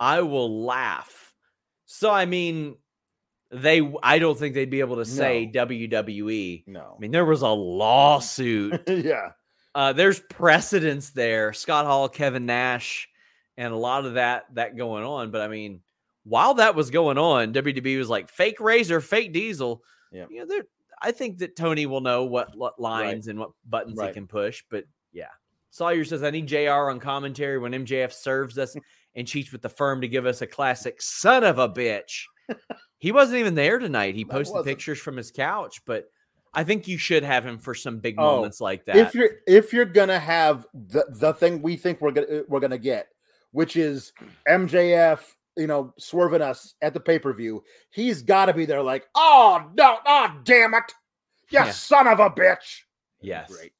[0.00, 1.32] I will laugh.
[1.86, 2.74] So I mean,
[3.52, 5.64] they I don't think they'd be able to say no.
[5.64, 6.64] WWE.
[6.66, 6.94] No.
[6.96, 8.82] I mean, there was a lawsuit.
[8.88, 9.30] yeah.
[9.76, 11.52] Uh, there's precedence there.
[11.52, 13.08] Scott Hall, Kevin Nash,
[13.56, 15.30] and a lot of that that going on.
[15.30, 15.82] But I mean,
[16.24, 19.84] while that was going on, WWE was like fake razor, fake diesel.
[20.12, 20.26] Yeah.
[20.30, 20.60] You know,
[21.00, 23.30] I think that Tony will know what, what lines right.
[23.30, 24.08] and what buttons right.
[24.08, 24.62] he can push.
[24.70, 25.28] But yeah.
[25.70, 28.76] Sawyer says, I need JR on commentary when MJF serves us
[29.14, 32.24] and cheats with the firm to give us a classic son of a bitch.
[32.98, 34.14] He wasn't even there tonight.
[34.14, 36.08] He posted pictures from his couch, but
[36.54, 38.96] I think you should have him for some big oh, moments like that.
[38.96, 42.78] If you're if you're gonna have the the thing we think we're gonna we're gonna
[42.78, 43.08] get,
[43.52, 44.12] which is
[44.48, 45.20] MJF,
[45.56, 48.82] you know, swerving us at the pay per view, he's got to be there.
[48.82, 50.92] Like, oh no, oh damn it,
[51.50, 51.70] you yeah.
[51.70, 52.80] son of a bitch.
[53.20, 53.72] Yes, great.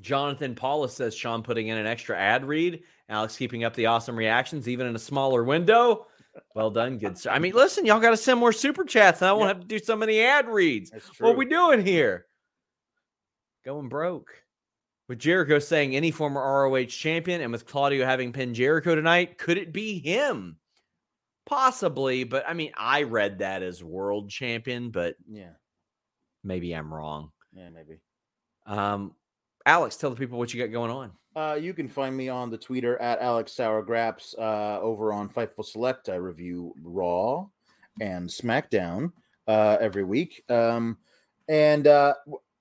[0.00, 2.82] Jonathan Paulus says Sean putting in an extra ad read.
[3.08, 6.06] Alex keeping up the awesome reactions, even in a smaller window.
[6.54, 7.30] Well done, good sir.
[7.30, 9.66] I mean, listen, y'all got to send more super chats, and I won't have to
[9.66, 10.90] do so many ad reads.
[11.18, 12.26] What are we doing here?
[13.64, 14.30] Going broke.
[15.08, 19.58] With Jericho saying any former ROH champion, and with Claudio having pinned Jericho tonight, could
[19.58, 20.56] it be him?
[21.46, 25.52] Possibly, but I mean, I read that as world champion, but yeah,
[26.42, 27.32] maybe I'm wrong.
[27.52, 28.00] Yeah, maybe.
[28.66, 29.14] Um,
[29.66, 31.12] Alex, tell the people what you got going on.
[31.36, 34.38] Uh, you can find me on the Twitter at Alex Sourgraps.
[34.38, 37.46] Uh, over on Fightful Select, I review Raw
[38.00, 39.12] and SmackDown
[39.48, 40.44] uh, every week.
[40.48, 40.96] Um,
[41.48, 42.14] and uh,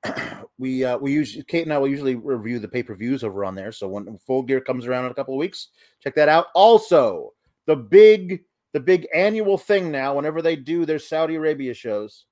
[0.57, 3.45] we uh, we usually Kate and I will usually review the pay per views over
[3.45, 3.71] on there.
[3.71, 5.69] So when Full Gear comes around in a couple of weeks,
[6.01, 6.47] check that out.
[6.55, 7.34] Also,
[7.65, 8.43] the big
[8.73, 10.15] the big annual thing now.
[10.15, 12.25] Whenever they do their Saudi Arabia shows,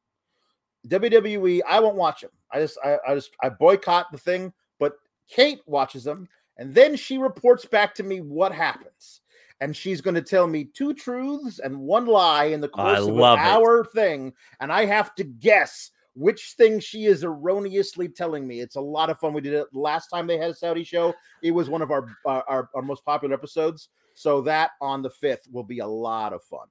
[0.87, 2.31] WWE, I won't watch them.
[2.51, 4.93] I just I, I just I boycott the thing But
[5.29, 6.27] Kate watches them,
[6.57, 9.21] and then she reports back to me what happens.
[9.61, 13.01] And she's going to tell me two truths and one lie in the course I
[13.03, 14.33] of an hour thing.
[14.59, 18.59] And I have to guess which thing she is erroneously telling me.
[18.59, 19.33] It's a lot of fun.
[19.33, 21.13] We did it last time they had a Saudi show.
[21.41, 23.89] It was one of our, uh, our, our most popular episodes.
[24.13, 26.67] So that on the 5th will be a lot of fun.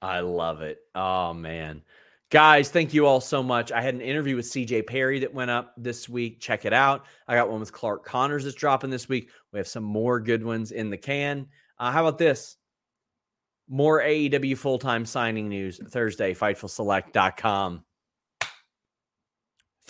[0.00, 0.78] I love it.
[0.94, 1.82] Oh, man.
[2.30, 3.70] Guys, thank you all so much.
[3.72, 6.40] I had an interview with CJ Perry that went up this week.
[6.40, 7.04] Check it out.
[7.28, 9.30] I got one with Clark Connors that's dropping this week.
[9.52, 11.46] We have some more good ones in the can.
[11.78, 12.56] Uh, how about this?
[13.68, 17.84] More AEW full time signing news Thursday, FightfulSelect.com.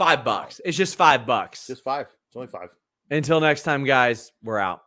[0.02, 0.60] Five bucks.
[0.64, 1.68] It's just five bucks.
[1.68, 2.06] Just five.
[2.26, 2.70] It's only five.
[3.08, 4.82] Until next time, guys, we're out.